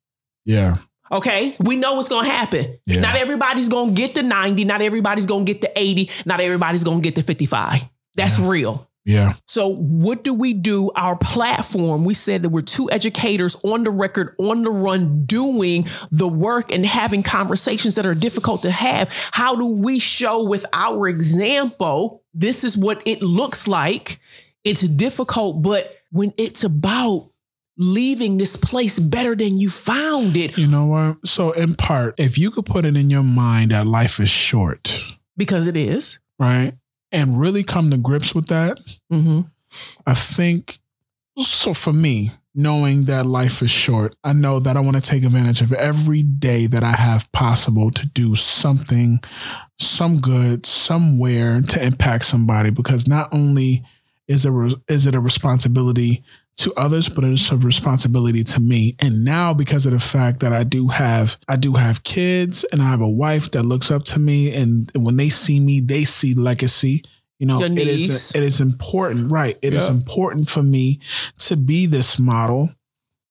Yeah. 0.46 0.78
Okay, 1.12 1.58
we 1.60 1.76
know 1.76 1.96
what's 1.96 2.08
gonna 2.08 2.30
happen. 2.30 2.80
Yeah. 2.86 3.02
Not 3.02 3.18
everybody's 3.18 3.68
gonna 3.68 3.92
get 3.92 4.16
to 4.16 4.24
ninety. 4.24 4.64
Not 4.64 4.82
everybody's 4.82 5.26
gonna 5.26 5.44
get 5.44 5.62
to 5.62 5.72
eighty. 5.76 6.10
Not 6.26 6.40
everybody's 6.40 6.86
gonna 6.86 7.02
get 7.02 7.16
to 7.16 7.24
fifty-five. 7.24 7.82
That's 8.16 8.40
real. 8.40 8.88
Yeah. 9.04 9.34
So, 9.48 9.74
what 9.74 10.24
do 10.24 10.34
we 10.34 10.54
do? 10.54 10.92
Our 10.96 11.16
platform, 11.16 12.06
we 12.06 12.14
said 12.14 12.44
that 12.44 12.50
we're 12.50 12.62
two 12.62 12.90
educators 12.92 13.58
on 13.64 13.84
the 13.84 13.90
record, 13.90 14.36
on 14.38 14.64
the 14.64 14.70
run, 14.70 15.26
doing 15.26 15.88
the 16.12 16.28
work 16.28 16.72
and 16.72 16.86
having 16.86 17.24
conversations 17.24 17.96
that 17.96 18.06
are 18.06 18.14
difficult 18.14 18.62
to 18.64 18.72
have. 18.72 19.10
How 19.32 19.56
do 19.56 19.66
we 19.66 19.98
show 19.98 20.44
with 20.44 20.66
our 20.72 21.08
example, 21.08 22.24
this 22.34 22.64
is 22.64 22.78
what 22.78 23.02
it 23.06 23.22
looks 23.22 23.68
like? 23.68 24.20
It's 24.64 24.82
difficult, 24.82 25.62
but 25.62 25.96
when 26.12 26.34
it's 26.38 26.64
about 26.64 27.28
leaving 27.78 28.38
this 28.38 28.56
place 28.58 29.00
better 29.00 29.36
than 29.36 29.58
you 29.60 29.70
found 29.70 30.38
it, 30.38 30.58
You 30.58 30.68
know 30.68 30.86
what? 30.86 31.26
So 31.26 31.52
in 31.52 31.74
part, 31.76 32.16
if 32.20 32.38
you 32.38 32.52
could 32.52 32.66
put 32.66 32.86
it 32.86 32.96
in 32.96 33.10
your 33.10 33.24
mind 33.24 33.72
that 33.72 33.88
life 33.88 34.20
is 34.20 34.30
short, 34.30 35.04
because 35.38 35.68
it 35.68 35.76
is. 35.78 36.20
right? 36.38 36.74
And 37.12 37.40
really 37.40 37.64
come 37.64 37.90
to 37.92 37.98
grips 37.98 38.34
with 38.36 38.48
that, 38.48 38.78
Mm-hmm. 39.12 39.42
I 40.06 40.14
think 40.14 40.80
so 41.38 41.74
for 41.74 41.94
me, 41.94 42.32
knowing 42.54 43.06
that 43.06 43.26
life 43.26 43.62
is 43.62 43.72
short, 43.72 44.14
I 44.24 44.34
know 44.34 44.60
that 44.60 44.76
I 44.76 44.82
want 44.82 44.98
to 44.98 45.02
take 45.02 45.24
advantage 45.24 45.62
of 45.62 45.72
every 45.72 46.24
day 46.24 46.68
that 46.68 46.84
I 46.84 46.92
have 46.92 47.32
possible 47.32 47.90
to 47.92 48.06
do 48.06 48.36
something, 48.36 49.22
some 49.80 50.20
good, 50.20 50.66
somewhere 50.66 51.62
to 51.62 51.86
impact 51.86 52.26
somebody 52.26 52.70
because 52.70 53.08
not 53.08 53.34
only 53.34 53.84
is 54.32 54.46
a 54.46 54.52
re- 54.52 54.76
is 54.88 55.06
it 55.06 55.16
a 55.16 55.20
responsibility 55.20 56.24
to 56.58 56.74
others, 56.76 57.10
but 57.10 57.24
it's 57.24 57.52
a 57.52 57.58
responsibility 57.58 58.44
to 58.44 58.60
me. 58.60 58.96
And 59.00 59.24
now 59.24 59.54
because 59.54 59.86
of 59.86 59.94
the 59.94 60.00
fact 60.00 60.42
that 60.42 60.54
I 60.54 60.64
do 60.64 60.88
have 60.90 61.38
I 61.48 61.56
do 61.56 61.74
have 61.74 62.04
kids 62.04 62.64
and 62.72 62.82
I 62.82 62.86
have 62.86 63.02
a 63.02 63.10
wife 63.10 63.52
that 63.52 63.64
looks 63.64 63.90
up 63.92 64.04
to 64.06 64.20
me 64.20 64.54
and 64.54 64.90
when 64.96 65.18
they 65.18 65.30
see 65.30 65.60
me, 65.60 65.80
they 65.80 66.04
see 66.04 66.34
legacy. 66.34 67.04
You 67.40 67.48
know, 67.48 67.62
it 67.64 67.78
is 67.80 68.32
it 68.36 68.44
is 68.44 68.62
important, 68.62 69.32
right? 69.32 69.58
It 69.64 69.74
is 69.74 69.88
Yeah. 69.88 69.96
important 69.96 70.50
for 70.50 70.62
me 70.62 71.00
to 71.40 71.58
be 71.58 71.88
this 71.88 72.20
model 72.20 72.70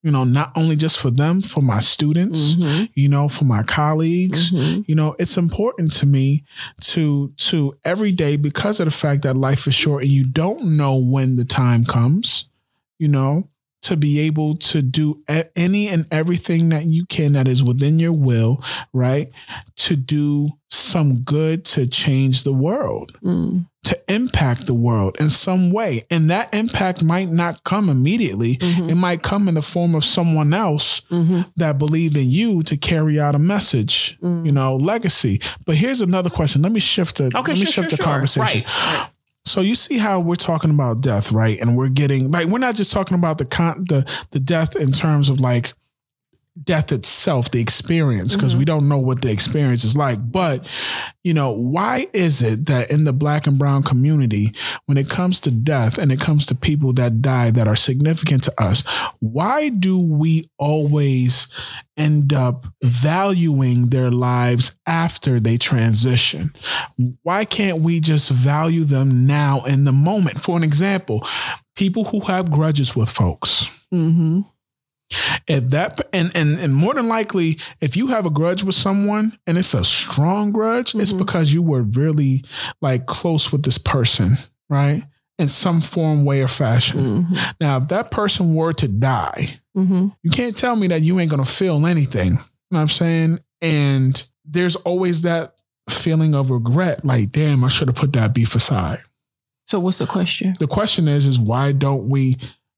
you 0.03 0.11
know, 0.11 0.25
not 0.25 0.51
only 0.57 0.77
just 0.77 0.99
for 0.99 1.11
them, 1.11 1.43
for 1.43 1.61
my 1.63 1.79
students, 1.79 2.55
Mhm. 2.57 2.89
you 2.95 3.09
know, 3.09 3.29
for 3.29 3.45
my 3.45 3.63
colleagues. 3.63 4.51
Mhm. 4.51 4.85
You 4.89 4.95
know, 4.95 5.15
it's 5.19 5.37
important 5.37 5.93
to 5.95 6.07
me 6.07 6.45
to 6.93 7.33
to 7.37 7.75
every 7.85 8.13
day 8.13 8.37
because 8.37 8.81
of 8.81 8.87
the 8.87 8.91
fact 8.91 9.23
that 9.23 9.37
life 9.37 9.67
is 9.67 9.75
short 9.75 10.03
and 10.05 10.13
you 10.13 10.25
don't 10.25 10.77
know 10.77 10.97
when 10.97 11.37
the 11.37 11.45
time 11.45 11.85
comes, 11.85 12.47
you 12.99 13.09
know, 13.09 13.49
to 13.83 13.97
be 13.97 14.19
able 14.21 14.57
to 14.57 14.83
do 14.83 15.23
any 15.57 15.89
and 15.89 16.07
everything 16.11 16.69
that 16.69 16.85
you 16.87 17.07
can 17.07 17.33
that 17.33 17.49
is 17.49 17.63
within 17.65 17.99
your 17.99 18.13
will, 18.13 18.63
right? 18.93 19.31
To 19.77 19.97
do 19.97 20.51
some 20.69 21.21
good 21.21 21.65
to 21.65 21.87
change 21.87 22.43
the 22.45 22.53
world 22.53 23.13
Mm. 23.25 23.67
To 23.83 23.99
impact 24.13 24.67
the 24.67 24.75
world 24.75 25.17
in 25.19 25.31
some 25.31 25.71
way. 25.71 26.05
And 26.11 26.31
that 26.31 26.53
impact 26.55 27.03
might 27.03 27.31
not 27.31 27.65
come 27.65 27.89
immediately. 27.89 28.57
Mhm. 28.57 28.91
It 28.91 28.95
might 28.95 29.23
come 29.23 29.49
in 29.49 29.55
the 29.55 29.63
form 29.63 29.95
of 29.95 30.05
someone 30.05 30.53
else 30.53 31.01
Mhm. 31.11 31.47
that 31.57 31.79
believed 31.79 32.17
in 32.17 32.31
you 32.31 32.63
to 32.65 32.77
carry 32.77 33.19
out 33.19 33.35
a 33.35 33.39
message, 33.39 34.19
Mm. 34.23 34.45
you 34.47 34.53
know, 34.53 34.77
legacy. 34.77 35.41
But 35.65 35.77
here's 35.77 36.03
another 36.03 36.29
question. 36.31 36.61
Let 36.63 36.73
me 36.73 36.81
shift 36.81 37.17
the 37.17 37.27
Okay, 37.27 37.37
let 37.39 37.49
me 37.49 37.55
sure, 37.57 37.67
shift 37.67 37.75
sure, 37.75 37.89
the 37.89 37.97
sure. 37.97 38.05
conversation. 38.05 38.65
Right. 38.67 39.07
So 39.47 39.63
you 39.63 39.75
see 39.75 39.97
how 39.97 40.21
we're 40.21 40.35
talking 40.35 40.71
about 40.71 41.01
death, 41.01 41.33
right? 41.33 41.59
And 41.61 41.75
we're 41.75 41.89
getting 41.89 42.31
like 42.31 42.49
we're 42.49 42.59
not 42.59 42.75
just 42.75 42.93
talking 42.93 43.17
about 43.17 43.39
the 43.39 43.47
con 43.47 43.87
the 43.89 44.05
the 44.33 44.39
death 44.39 44.77
in 44.77 44.93
terms 44.93 45.31
of 45.31 45.41
like 45.41 45.73
death 46.63 46.93
itself, 46.93 47.51
the 47.51 47.61
experience, 47.61 48.35
because 48.35 48.57
we 48.57 48.65
don't 48.65 48.89
know 48.89 48.99
what 48.99 49.23
the 49.23 49.31
experience 49.31 49.85
is 49.85 49.97
like. 49.97 50.19
But 50.31 50.69
you 51.23 51.35
know, 51.35 51.51
why 51.51 52.07
is 52.13 52.43
it 52.43 52.67
that 52.67 52.91
in 52.91 53.05
the 53.05 53.13
black 53.13 53.47
and 53.47 53.59
brown 53.59 53.83
community, 53.83 54.53
when 54.87 54.99
it 54.99 55.09
comes 55.09 55.41
to 55.41 55.51
death 55.51 55.99
and 55.99 56.11
it 56.11 56.21
comes 56.21 56.47
to 56.47 56.55
people 56.55 56.93
that 56.95 57.23
die 57.23 57.51
that 57.51 57.69
are 57.69 57.77
significant 57.77 58.43
to 58.45 58.63
us, 58.63 58.83
why 59.21 59.69
do 59.69 59.99
we 60.01 60.51
always 60.59 61.49
end 61.97 62.33
up 62.33 62.67
valuing 62.83 63.89
their 63.89 64.11
lives 64.11 64.77
after 64.87 65.39
they 65.39 65.59
transition? 65.59 66.53
Why 67.23 67.45
can't 67.45 67.81
we 67.81 68.01
just 68.01 68.31
value 68.31 68.85
them 68.85 69.27
now 69.27 69.63
in 69.65 69.85
the 69.85 69.93
moment? 69.93 70.41
For 70.41 70.57
an 70.57 70.65
example, 70.65 71.27
people 71.77 72.05
who 72.05 72.21
have 72.21 72.51
grudges 72.51 72.97
with 72.97 73.11
folks. 73.11 73.69
Mm-hmm. 73.93 74.41
If 75.49 75.71
that 75.71 76.01
and 76.13 76.31
and 76.37 76.59
and 76.59 76.75
more 76.75 76.95
than 76.95 77.09
likely, 77.09 77.59
if 77.81 77.97
you 77.97 78.09
have 78.09 78.27
a 78.27 78.31
grudge 78.31 78.63
with 78.63 78.75
someone 78.77 79.37
and 79.47 79.59
it's 79.59 79.75
a 79.75 79.85
strong 79.85 80.53
grudge, 80.53 80.95
it's 80.95 81.13
Mhm. 81.13 81.19
because 81.19 81.53
you 81.53 81.63
were 81.63 81.83
really 81.83 82.45
like 82.81 83.07
close 83.07 83.51
with 83.51 83.65
this 83.65 83.79
person, 83.79 84.39
right? 84.69 85.03
In 85.39 85.49
some 85.49 85.81
form, 85.81 86.25
way, 86.25 86.43
or 86.43 86.49
fashion. 86.49 86.99
Mm-hmm. 87.25 87.35
Now, 87.61 87.79
if 87.79 87.89
that 87.89 88.11
person 88.11 88.55
were 88.55 88.73
to 88.75 88.87
die, 88.89 89.59
Mm-hmm. 89.77 90.09
you 90.23 90.31
can't 90.31 90.57
tell 90.57 90.77
me 90.77 90.87
that 90.89 91.03
you 91.03 91.19
ain't 91.19 91.31
gonna 91.31 91.45
feel 91.45 91.87
anything. 91.87 92.33
You 92.33 92.39
know 92.39 92.79
what 92.79 92.81
I'm 92.81 92.89
saying? 92.89 93.39
And 93.63 94.27
there's 94.45 94.77
always 94.77 95.23
that 95.23 95.55
feeling 95.89 96.35
of 96.35 96.51
regret, 96.51 97.05
like, 97.05 97.33
damn, 97.33 97.65
I 97.65 97.69
should 97.69 97.89
have 97.89 97.97
put 97.97 98.13
that 98.13 98.33
beef 98.35 98.55
aside. 98.55 99.01
So 99.67 99.81
what's 99.81 99.99
the 99.99 100.07
question? 100.07 100.55
The 100.59 100.67
question 100.67 101.09
is, 101.09 101.27
is 101.27 101.39
why 101.41 101.73
don't 101.73 102.09
we? 102.09 102.37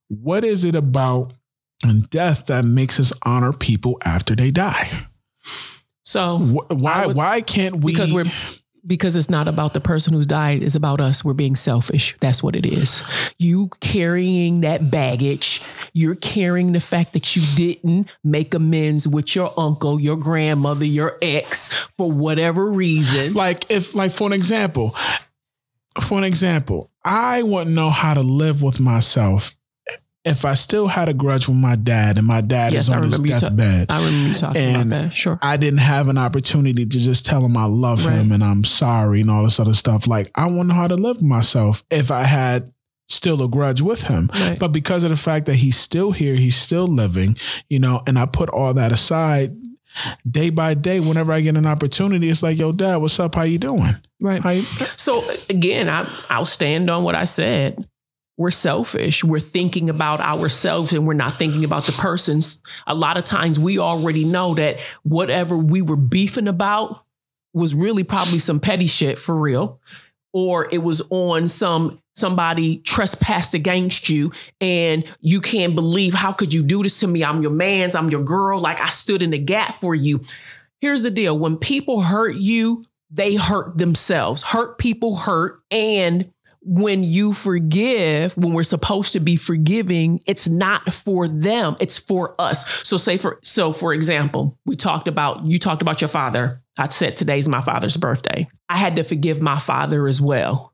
What 0.09 0.45
is 0.45 0.65
it 0.65 0.75
about 0.75 1.33
death 2.11 2.47
that 2.47 2.65
makes 2.65 2.99
us 3.01 3.13
honor 3.23 3.53
people 3.53 3.99
after 4.05 4.35
they 4.35 4.51
die? 4.51 5.07
So 6.05 6.39
Wh- 6.39 6.71
Why? 6.71 7.07
Was- 7.07 7.17
why 7.17 7.41
can't 7.41 7.77
we? 7.77 7.93
because 7.93 8.13
we're 8.13 8.25
because 8.85 9.15
it's 9.15 9.31
not 9.31 9.47
about 9.47 9.75
the 9.75 9.81
person 9.81 10.13
who's 10.13 10.27
died 10.27 10.61
it's 10.61 10.75
about 10.75 11.01
us 11.01 11.25
we're 11.25 11.33
being 11.33 11.55
selfish 11.55 12.17
that's 12.21 12.43
what 12.43 12.57
it 12.57 12.67
is 12.67 13.05
you 13.39 13.71
carrying 13.81 14.63
that 14.63 14.91
baggage 14.91 15.63
you're 15.93 16.17
carrying 16.17 16.73
the 16.73 16.81
fact 16.81 17.13
that 17.13 17.37
you 17.37 17.43
didn't 17.55 18.09
make 18.25 18.53
amends 18.55 19.07
with 19.07 19.37
your 19.37 19.55
uncle 19.57 20.01
your 20.01 20.17
grandmother 20.17 20.85
your 20.85 21.17
ex 21.23 21.69
for 21.97 22.11
whatever 22.11 22.69
reason 22.73 23.35
like 23.35 23.71
if, 23.71 23.95
like 23.95 24.11
for 24.11 24.27
an 24.27 24.33
example, 24.33 24.97
for 26.01 26.19
an 26.19 26.25
example, 26.25 26.91
I 27.05 27.43
wouldn't 27.45 27.77
know 27.77 27.91
how 27.91 28.15
to 28.15 28.23
live 28.23 28.63
with 28.63 28.81
myself 28.81 29.55
if 30.25 30.45
I 30.45 30.55
still 30.55 30.87
had 30.87 31.09
a 31.09 31.15
grudge 31.15 31.49
with 31.49 31.57
my 31.57 31.75
dad, 31.75 32.17
and 32.19 32.27
my 32.27 32.41
dad 32.41 32.73
Yes, 32.73 32.87
is 32.87 32.93
on 32.93 33.03
his 33.03 33.19
you 33.19 33.27
ta- 33.27 33.39
deathbed. 33.41 33.87
i 33.91 33.97
remember 34.05 34.29
you 34.29 34.35
talking 34.35 34.63
And 34.63 34.93
about 34.93 35.03
that 35.05 35.15
sure 35.15 35.39
I 35.43 35.57
didn't 35.57 35.81
have 35.81 36.09
an 36.09 36.19
opportunity 36.19 36.85
to 36.87 36.99
just 36.99 37.27
tell 37.27 37.45
him 37.45 37.57
I 37.57 37.65
love 37.65 38.05
him 38.05 38.31
and 38.33 38.43
I'm 38.45 38.63
sorry 38.65 39.21
and 39.23 39.31
all 39.31 39.43
this 39.45 39.59
other 39.59 39.73
stuff. 39.75 40.07
Like 40.07 40.31
I 40.35 40.47
wouldn't 40.47 40.69
know 40.69 40.75
how 40.75 40.87
to 40.89 40.95
live 40.97 41.17
with 41.17 41.25
myself 41.25 41.83
if 41.91 42.11
I 42.11 42.23
had 42.23 42.73
still 43.09 43.43
a 43.43 43.49
grudge 43.49 43.81
with 43.81 44.05
him. 44.05 44.31
Right. 44.33 44.59
But 44.59 44.69
because 44.69 45.03
of 45.05 45.11
the 45.11 45.17
fact 45.17 45.47
that 45.47 45.57
he's 45.57 45.77
still 45.77 46.13
here, 46.13 46.35
he's 46.37 46.57
still 46.57 46.87
living, 46.87 47.37
you 47.69 47.79
know, 47.81 48.03
and 48.07 48.19
I 48.19 48.27
put 48.27 48.49
all 48.49 48.73
that 48.75 48.93
aside 48.93 49.57
day 50.31 50.49
by 50.49 50.73
day, 50.73 51.01
whenever 51.01 51.33
I 51.33 51.41
get 51.41 51.55
an 51.57 51.67
opportunity, 51.67 52.31
it's 52.31 52.43
like, 52.43 52.59
yo, 52.59 52.73
dad, 52.73 52.97
what's 52.97 53.19
up? 53.21 53.35
How 53.35 53.43
you 53.43 53.59
doing? 53.59 53.97
right 54.23 54.43
you, 54.57 54.63
So 54.97 55.23
again, 55.51 55.89
I, 55.91 56.09
I'll 56.31 56.47
stand 56.47 56.89
on 56.89 57.03
what 57.03 57.15
I 57.17 57.25
said. 57.25 57.87
We're 58.37 58.51
selfish. 58.51 59.23
We're 59.23 59.41
thinking 59.41 59.91
about 59.91 60.21
ourselves 60.21 60.93
and 60.93 61.07
we're 61.07 61.15
not 61.15 61.39
thinking 61.39 61.65
about 61.65 61.85
the 61.85 61.93
persons. 61.93 62.61
A 62.87 62.95
lot 62.95 63.17
of 63.17 63.25
times 63.25 63.59
we 63.59 63.79
already 63.79 64.25
know 64.25 64.55
that 64.55 64.81
whatever 65.03 65.57
we 65.57 65.83
were 65.83 65.97
beefing 65.97 66.49
about 66.49 67.05
was 67.53 67.75
really 67.75 68.05
probably 68.05 68.39
some 68.39 68.59
petty 68.59 68.87
shit 68.87 69.19
for 69.19 69.35
real. 69.35 69.81
Or 70.33 70.67
it 70.73 70.79
was 70.79 71.03
on 71.11 71.49
some 71.49 72.01
somebody 72.15 72.79
trespassed 72.79 73.55
against 73.55 74.09
you 74.09 74.33
and 74.61 75.05
you 75.21 75.41
can't 75.41 75.75
believe 75.75 76.15
how 76.15 76.33
could 76.33 76.53
you 76.53 76.63
do 76.63 76.83
this 76.83 77.01
to 77.01 77.07
me? 77.07 77.23
I'm 77.25 77.43
your 77.43 77.51
man's, 77.51 77.95
I'm 77.95 78.11
your 78.11 78.25
girl. 78.25 78.59
Like 78.61 78.81
I 78.81 78.89
stood 78.89 79.23
in 79.23 79.31
the 79.31 79.39
gap 79.39 79.79
for 79.79 79.95
you. 79.95 80.21
Here's 80.81 81.03
the 81.03 81.11
deal. 81.11 81.39
When 81.39 81.59
people 81.59 82.01
hurt 82.01 82.37
you, 82.37 82.85
they 83.11 83.37
hurt 83.37 83.77
themselves. 83.77 84.43
Hurt 84.43 84.79
people 84.79 85.17
hurt. 85.17 85.63
And 85.71 86.32
when 86.65 87.03
you 87.03 87.33
forgive, 87.33 88.37
when 88.37 88.53
we're 88.53 88.63
supposed 88.63 89.13
to 89.15 89.21
be 89.21 89.37
forgiving, 89.37 90.21
it's 90.27 90.49
not 90.49 90.93
for 90.93 91.27
them, 91.27 91.77
it's 91.81 91.99
for 91.99 92.35
us. 92.41 92.69
So 92.87 92.97
say 92.97 93.17
for 93.17 93.39
so 93.43 93.73
for 93.73 93.93
example, 93.93 94.59
we 94.65 94.77
talked 94.77 95.09
about 95.09 95.45
you 95.45 95.59
talked 95.59 95.83
about 95.83 96.01
your 96.01 96.09
father. 96.09 96.61
I 96.79 96.89
said 96.89 97.17
today's 97.17 97.49
my 97.49 97.61
father's 97.61 97.97
birthday. 97.97 98.49
I 98.69 98.77
had 98.77 98.97
to 98.97 99.05
forgive 99.05 99.43
my 99.43 99.59
father 99.59 100.07
as 100.07 100.21
well, 100.21 100.73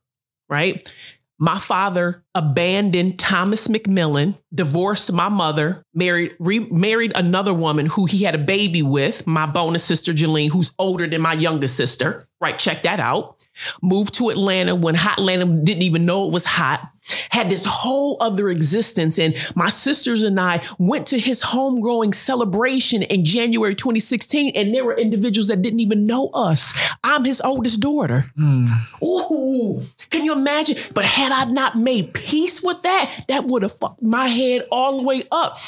right? 0.49 0.93
My 1.41 1.59
father 1.59 2.25
abandoned 2.35 3.19
Thomas 3.19 3.69
McMillan, 3.69 4.37
divorced 4.53 5.13
my 5.13 5.29
mother, 5.29 5.83
married 5.95 6.35
remarried 6.41 7.13
another 7.15 7.55
woman 7.55 7.87
who 7.87 8.07
he 8.07 8.25
had 8.25 8.35
a 8.35 8.39
baby 8.39 8.83
with, 8.83 9.27
my 9.27 9.47
bonus 9.47 9.85
sister 9.85 10.13
Jeline, 10.13 10.51
who's 10.51 10.73
older 10.79 11.07
than 11.07 11.21
my 11.21 11.35
youngest 11.35 11.77
sister. 11.77 12.28
Right, 12.41 12.57
check 12.57 12.83
that 12.83 13.01
out. 13.01 13.37
Moved 13.83 14.15
to 14.15 14.29
Atlanta 14.29 14.77
when 14.77 14.95
hot 14.95 15.19
Atlanta 15.19 15.45
didn't 15.45 15.83
even 15.83 16.07
know 16.07 16.27
it 16.29 16.33
was 16.33 16.45
hot. 16.45 16.89
Had 17.31 17.51
this 17.51 17.65
whole 17.65 18.17
other 18.21 18.49
existence. 18.49 19.19
And 19.19 19.35
my 19.57 19.69
sisters 19.69 20.23
and 20.23 20.39
I 20.39 20.63
went 20.79 21.07
to 21.09 21.19
his 21.19 21.43
homegoing 21.43 22.15
celebration 22.15 23.03
in 23.03 23.25
January 23.25 23.75
2016. 23.75 24.53
And 24.55 24.73
there 24.73 24.85
were 24.85 24.97
individuals 24.97 25.49
that 25.49 25.63
didn't 25.63 25.81
even 25.81 26.07
know 26.07 26.29
us. 26.29 26.73
I'm 27.03 27.25
his 27.25 27.41
oldest 27.41 27.81
daughter. 27.81 28.27
Hmm. 28.37 28.69
Ooh, 29.03 29.83
can 30.11 30.25
you 30.25 30.33
imagine? 30.33 30.77
But 30.95 31.07
had 31.07 31.33
I 31.33 31.45
not 31.45 31.77
made 31.77 32.15
peace 32.15 32.63
with 32.63 32.83
that, 32.83 33.25
that 33.27 33.47
would 33.47 33.63
have 33.63 33.73
fucked 33.73 34.03
my 34.03 34.29
head 34.29 34.67
all 34.71 34.99
the 34.99 35.03
way 35.03 35.25
up. 35.33 35.59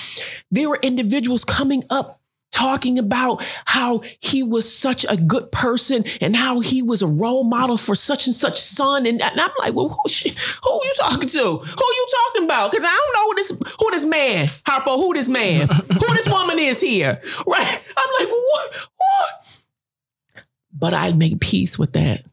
There 0.52 0.68
were 0.68 0.78
individuals 0.80 1.44
coming 1.44 1.83
up 1.90 2.19
talking 2.61 2.99
about 2.99 3.42
how 3.64 4.03
he 4.20 4.42
was 4.42 4.70
such 4.70 5.07
a 5.09 5.16
good 5.16 5.51
person 5.51 6.05
and 6.20 6.37
how 6.37 6.61
he 6.61 6.83
was 6.83 7.01
a 7.01 7.07
role 7.07 7.44
model 7.44 7.79
for 7.79 7.94
such 7.94 8.27
and 8.27 8.35
such 8.35 8.61
son. 8.61 9.07
And, 9.07 9.23
and 9.23 9.40
I'm 9.40 9.51
like, 9.59 9.75
well, 9.75 9.88
who, 9.88 10.09
sh- 10.09 10.59
who 10.62 10.70
you 10.70 10.92
talking 10.99 11.29
to? 11.29 11.38
Who 11.38 11.46
are 11.49 11.96
you 12.01 12.07
talking 12.27 12.44
about? 12.44 12.70
Because 12.70 12.85
I 12.85 12.88
don't 12.88 13.14
know 13.14 13.29
who 13.29 13.35
this 13.37 13.75
who 13.79 13.90
this 13.90 14.05
man, 14.05 14.46
Harpo, 14.66 14.96
who 14.96 15.14
this 15.14 15.29
man, 15.29 15.68
who 15.68 16.14
this 16.14 16.29
woman 16.29 16.59
is 16.59 16.81
here. 16.81 17.20
Right? 17.46 17.83
I'm 17.96 18.11
like, 18.18 18.29
what? 18.29 18.75
What? 18.96 20.44
But 20.73 20.94
I 20.94 21.12
made 21.12 21.40
peace 21.40 21.79
with 21.79 21.94
that. 21.94 22.25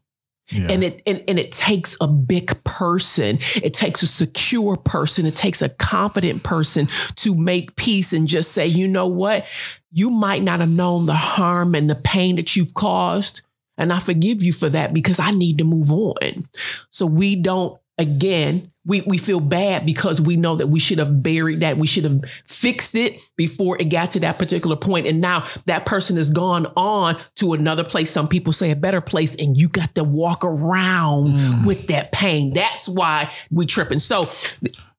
Yeah. 0.50 0.68
And 0.70 0.82
it 0.82 1.02
and, 1.06 1.22
and 1.28 1.38
it 1.38 1.52
takes 1.52 1.96
a 2.00 2.08
big 2.08 2.62
person. 2.64 3.38
It 3.56 3.74
takes 3.74 4.02
a 4.02 4.06
secure 4.06 4.76
person. 4.76 5.26
It 5.26 5.36
takes 5.36 5.60
a 5.60 5.68
confident 5.68 6.42
person 6.42 6.88
to 7.16 7.34
make 7.34 7.76
peace 7.76 8.12
and 8.12 8.26
just 8.26 8.52
say, 8.52 8.66
you 8.66 8.88
know 8.88 9.06
what? 9.06 9.46
You 9.92 10.10
might 10.10 10.42
not 10.42 10.60
have 10.60 10.70
known 10.70 11.06
the 11.06 11.14
harm 11.14 11.74
and 11.74 11.88
the 11.88 11.94
pain 11.94 12.36
that 12.36 12.56
you've 12.56 12.74
caused. 12.74 13.42
And 13.76 13.92
I 13.92 14.00
forgive 14.00 14.42
you 14.42 14.52
for 14.52 14.68
that 14.70 14.92
because 14.92 15.20
I 15.20 15.30
need 15.30 15.58
to 15.58 15.64
move 15.64 15.92
on. 15.92 16.46
So 16.90 17.06
we 17.06 17.36
don't 17.36 17.78
again, 17.98 18.70
we, 18.86 19.02
we 19.02 19.18
feel 19.18 19.40
bad 19.40 19.84
because 19.84 20.20
we 20.20 20.36
know 20.36 20.56
that 20.56 20.68
we 20.68 20.80
should 20.80 20.98
have 20.98 21.22
buried 21.22 21.60
that. 21.60 21.76
We 21.76 21.86
should 21.86 22.04
have 22.04 22.22
fixed 22.46 22.94
it 22.94 23.18
before 23.36 23.76
it 23.78 23.90
got 23.90 24.12
to 24.12 24.20
that 24.20 24.38
particular 24.38 24.76
point. 24.76 25.06
And 25.06 25.20
now 25.20 25.46
that 25.66 25.84
person 25.84 26.16
has 26.16 26.30
gone 26.30 26.66
on 26.74 27.18
to 27.36 27.52
another 27.52 27.84
place. 27.84 28.10
Some 28.10 28.28
people 28.28 28.52
say 28.54 28.70
a 28.70 28.76
better 28.76 29.02
place, 29.02 29.34
and 29.34 29.60
you 29.60 29.68
got 29.68 29.94
to 29.96 30.04
walk 30.04 30.42
around 30.42 31.34
mm. 31.34 31.66
with 31.66 31.88
that 31.88 32.12
pain. 32.12 32.54
That's 32.54 32.88
why 32.88 33.30
we 33.50 33.66
tripping. 33.66 33.98
So 33.98 34.28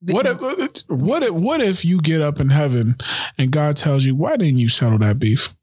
what 0.01 0.25
if 0.25 0.39
what 0.87 1.23
if 1.23 1.31
what 1.31 1.61
if 1.61 1.83
you 1.83 1.99
get 2.01 2.21
up 2.21 2.39
in 2.39 2.49
heaven 2.49 2.95
and 3.37 3.51
God 3.51 3.75
tells 3.75 4.05
you, 4.05 4.15
why 4.15 4.37
didn't 4.37 4.59
you 4.59 4.69
settle 4.69 4.99
that 4.99 5.19
beef? 5.19 5.53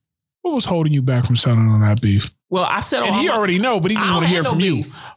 What 0.47 0.55
was 0.55 0.65
holding 0.65 0.93
you 0.93 1.03
back 1.03 1.25
from 1.25 1.35
settling 1.35 1.69
on 1.69 1.81
that 1.81 2.01
beef? 2.01 2.31
Well, 2.51 2.63
I 2.63 2.81
settled. 2.81 3.11
And 3.11 3.21
he 3.21 3.29
already 3.29 3.59
know, 3.59 3.81
but 3.81 3.91
he 3.91 3.97
just 3.97 4.13
want 4.13 4.27
to 4.27 4.31
hear 4.31 4.45
from 4.45 4.61
you. 4.61 4.77
Because 4.77 4.95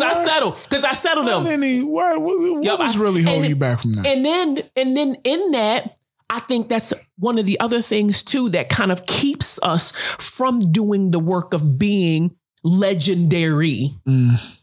I 0.00 0.14
settled. 0.14 0.58
Because 0.62 0.86
I 0.86 0.94
settled 0.94 1.28
them. 1.28 1.60
He, 1.60 1.82
what, 1.82 2.18
what, 2.22 2.38
what 2.38 2.78
was 2.78 2.96
really 2.96 3.20
holding 3.22 3.50
you 3.50 3.56
back 3.56 3.80
from 3.80 3.92
that? 3.92 4.06
And 4.06 4.24
then, 4.24 4.62
and 4.74 4.96
then 4.96 5.16
in 5.24 5.50
that, 5.50 5.98
I 6.30 6.40
think 6.40 6.70
that's 6.70 6.94
one 7.18 7.38
of 7.38 7.44
the 7.44 7.60
other 7.60 7.82
things 7.82 8.22
too 8.22 8.48
that 8.48 8.70
kind 8.70 8.90
of 8.90 9.04
keeps 9.04 9.60
us 9.62 9.90
from 9.90 10.72
doing 10.72 11.10
the 11.10 11.18
work 11.18 11.52
of 11.52 11.78
being 11.78 12.34
legendary. 12.64 13.90
Mm 14.08 14.58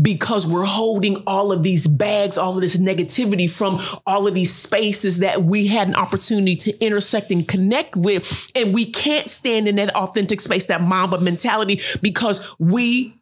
because 0.00 0.46
we're 0.46 0.64
holding 0.64 1.16
all 1.26 1.52
of 1.52 1.62
these 1.62 1.86
bags, 1.86 2.38
all 2.38 2.54
of 2.54 2.60
this 2.60 2.78
negativity 2.78 3.50
from 3.50 3.80
all 4.06 4.26
of 4.26 4.34
these 4.34 4.54
spaces 4.54 5.18
that 5.18 5.44
we 5.44 5.66
had 5.66 5.88
an 5.88 5.94
opportunity 5.94 6.56
to 6.56 6.78
intersect 6.84 7.30
and 7.30 7.46
connect 7.46 7.94
with. 7.94 8.50
And 8.54 8.72
we 8.72 8.86
can't 8.86 9.28
stand 9.28 9.68
in 9.68 9.76
that 9.76 9.94
authentic 9.94 10.40
space, 10.40 10.66
that 10.66 10.80
Mamba 10.80 11.20
mentality, 11.20 11.80
because 12.00 12.54
we 12.58 13.14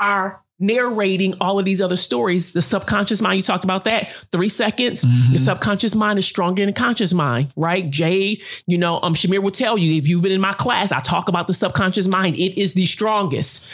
are 0.00 0.42
narrating 0.58 1.34
all 1.40 1.58
of 1.58 1.64
these 1.64 1.82
other 1.82 1.96
stories. 1.96 2.52
The 2.52 2.62
subconscious 2.62 3.20
mind, 3.20 3.36
you 3.36 3.42
talked 3.42 3.64
about 3.64 3.84
that. 3.84 4.10
Three 4.32 4.48
seconds. 4.48 5.04
Mm-hmm. 5.04 5.32
The 5.32 5.38
subconscious 5.38 5.94
mind 5.94 6.18
is 6.18 6.26
stronger 6.26 6.62
than 6.62 6.68
the 6.68 6.72
conscious 6.72 7.12
mind, 7.12 7.52
right? 7.56 7.88
Jade, 7.90 8.42
you 8.66 8.78
know, 8.78 9.00
um, 9.02 9.14
Shamir 9.14 9.42
will 9.42 9.50
tell 9.50 9.76
you 9.76 9.96
if 9.96 10.08
you've 10.08 10.22
been 10.22 10.32
in 10.32 10.40
my 10.40 10.52
class, 10.52 10.92
I 10.92 11.00
talk 11.00 11.28
about 11.28 11.46
the 11.46 11.54
subconscious 11.54 12.06
mind. 12.06 12.36
It 12.36 12.58
is 12.58 12.74
the 12.74 12.86
strongest. 12.86 13.64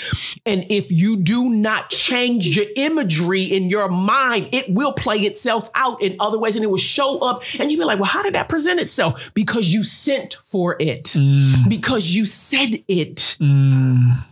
And 0.45 0.67
if 0.71 0.91
you 0.91 1.17
do 1.17 1.51
not 1.51 1.91
change 1.91 2.57
your 2.57 2.67
imagery 2.77 3.43
in 3.43 3.71
your 3.71 3.89
mind, 3.89 4.49
it 4.53 4.67
will 4.69 4.93
play 4.93 5.19
itself 5.19 5.71
out 5.75 6.03
in 6.03 6.17
other 6.19 6.39
ways 6.39 6.57
and 6.57 6.65
it 6.65 6.69
will 6.69 6.77
show 6.77 7.21
up. 7.21 7.43
And 7.59 7.71
you'll 7.71 7.81
be 7.81 7.85
like, 7.85 7.99
well, 7.99 8.11
how 8.11 8.23
did 8.23 8.35
that 8.35 8.49
present 8.49 8.81
itself? 8.81 9.33
Because 9.35 9.73
you 9.73 9.85
sent 9.85 10.35
for 10.35 10.77
it, 10.81 11.05
mm. 11.05 11.69
because 11.69 12.15
you 12.15 12.25
said 12.25 12.83
it. 12.89 13.37
Mm. 13.41 14.25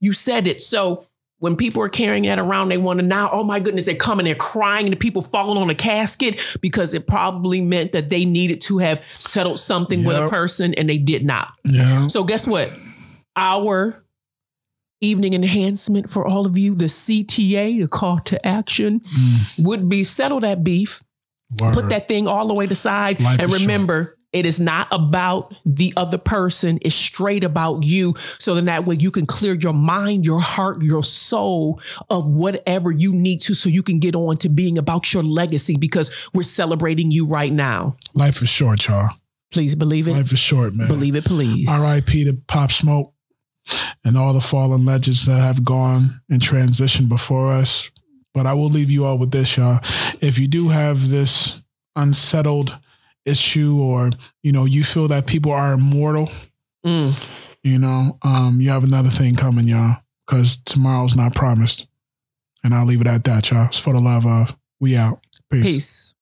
You 0.00 0.12
said 0.12 0.46
it. 0.46 0.60
So 0.62 1.06
when 1.42 1.56
people 1.56 1.82
are 1.82 1.88
carrying 1.88 2.22
that 2.22 2.38
around, 2.38 2.68
they 2.68 2.76
want 2.76 3.00
to 3.00 3.04
now, 3.04 3.28
oh 3.32 3.42
my 3.42 3.58
goodness, 3.58 3.86
they're 3.86 3.96
coming, 3.96 4.24
they're 4.24 4.36
crying, 4.36 4.86
and 4.86 4.92
the 4.92 4.96
people 4.96 5.22
falling 5.22 5.60
on 5.60 5.68
a 5.68 5.74
casket 5.74 6.40
because 6.60 6.94
it 6.94 7.08
probably 7.08 7.60
meant 7.60 7.90
that 7.90 8.10
they 8.10 8.24
needed 8.24 8.60
to 8.60 8.78
have 8.78 9.02
settled 9.14 9.58
something 9.58 10.02
yep. 10.02 10.06
with 10.06 10.16
a 10.18 10.28
person 10.28 10.72
and 10.74 10.88
they 10.88 10.98
did 10.98 11.26
not. 11.26 11.48
Yeah. 11.64 12.06
So 12.06 12.22
guess 12.22 12.46
what? 12.46 12.70
Our 13.34 14.04
evening 15.00 15.34
enhancement 15.34 16.08
for 16.08 16.24
all 16.24 16.46
of 16.46 16.56
you, 16.56 16.76
the 16.76 16.84
CTA, 16.84 17.80
the 17.80 17.88
call 17.88 18.20
to 18.20 18.46
action, 18.46 19.00
mm. 19.00 19.64
would 19.64 19.88
be 19.88 20.04
settle 20.04 20.38
that 20.40 20.62
beef, 20.62 21.02
Word. 21.60 21.74
put 21.74 21.88
that 21.88 22.06
thing 22.06 22.28
all 22.28 22.46
the 22.46 22.54
way 22.54 22.68
to 22.68 22.74
side, 22.76 23.20
Life 23.20 23.40
and 23.40 23.52
remember. 23.52 24.04
Short 24.04 24.18
it 24.32 24.46
is 24.46 24.58
not 24.58 24.88
about 24.90 25.54
the 25.64 25.92
other 25.96 26.18
person. 26.18 26.78
It's 26.82 26.94
straight 26.94 27.44
about 27.44 27.84
you. 27.84 28.14
So 28.38 28.54
then 28.54 28.64
that 28.64 28.86
way 28.86 28.96
you 28.98 29.10
can 29.10 29.26
clear 29.26 29.54
your 29.54 29.74
mind, 29.74 30.24
your 30.24 30.40
heart, 30.40 30.82
your 30.82 31.02
soul 31.02 31.80
of 32.08 32.26
whatever 32.26 32.90
you 32.90 33.12
need 33.12 33.40
to 33.42 33.54
so 33.54 33.68
you 33.68 33.82
can 33.82 33.98
get 33.98 34.14
on 34.16 34.38
to 34.38 34.48
being 34.48 34.78
about 34.78 35.12
your 35.12 35.22
legacy 35.22 35.76
because 35.76 36.10
we're 36.32 36.42
celebrating 36.42 37.10
you 37.10 37.26
right 37.26 37.52
now. 37.52 37.96
Life 38.14 38.42
is 38.42 38.48
short, 38.48 38.88
y'all. 38.88 39.10
Please 39.50 39.74
believe 39.74 40.08
it. 40.08 40.14
Life 40.14 40.32
is 40.32 40.38
short, 40.38 40.74
man. 40.74 40.88
Believe 40.88 41.14
it, 41.14 41.26
please. 41.26 41.68
R.I.P. 41.70 42.24
to 42.24 42.32
Pop 42.32 42.72
Smoke 42.72 43.12
and 44.02 44.16
all 44.16 44.32
the 44.32 44.40
fallen 44.40 44.86
legends 44.86 45.26
that 45.26 45.40
have 45.40 45.64
gone 45.64 46.22
and 46.30 46.40
transitioned 46.40 47.10
before 47.10 47.52
us. 47.52 47.90
But 48.32 48.46
I 48.46 48.54
will 48.54 48.70
leave 48.70 48.88
you 48.88 49.04
all 49.04 49.18
with 49.18 49.30
this, 49.30 49.58
y'all. 49.58 49.80
If 50.22 50.38
you 50.38 50.48
do 50.48 50.70
have 50.70 51.10
this 51.10 51.62
unsettled 51.94 52.78
issue 53.24 53.78
or 53.80 54.10
you 54.42 54.52
know 54.52 54.64
you 54.64 54.84
feel 54.84 55.08
that 55.08 55.26
people 55.26 55.52
are 55.52 55.74
immortal 55.74 56.30
mm. 56.84 57.24
you 57.62 57.78
know 57.78 58.18
um, 58.22 58.60
you 58.60 58.68
have 58.70 58.84
another 58.84 59.08
thing 59.08 59.36
coming 59.36 59.68
y'all 59.68 59.96
because 60.26 60.56
tomorrow's 60.58 61.16
not 61.16 61.34
promised 61.34 61.86
and 62.64 62.74
i'll 62.74 62.86
leave 62.86 63.00
it 63.00 63.06
at 63.06 63.24
that 63.24 63.50
y'all 63.50 63.66
it's 63.66 63.78
for 63.78 63.92
the 63.92 64.00
love 64.00 64.26
of 64.26 64.56
we 64.80 64.96
out 64.96 65.20
peace, 65.50 65.62
peace. 65.62 66.14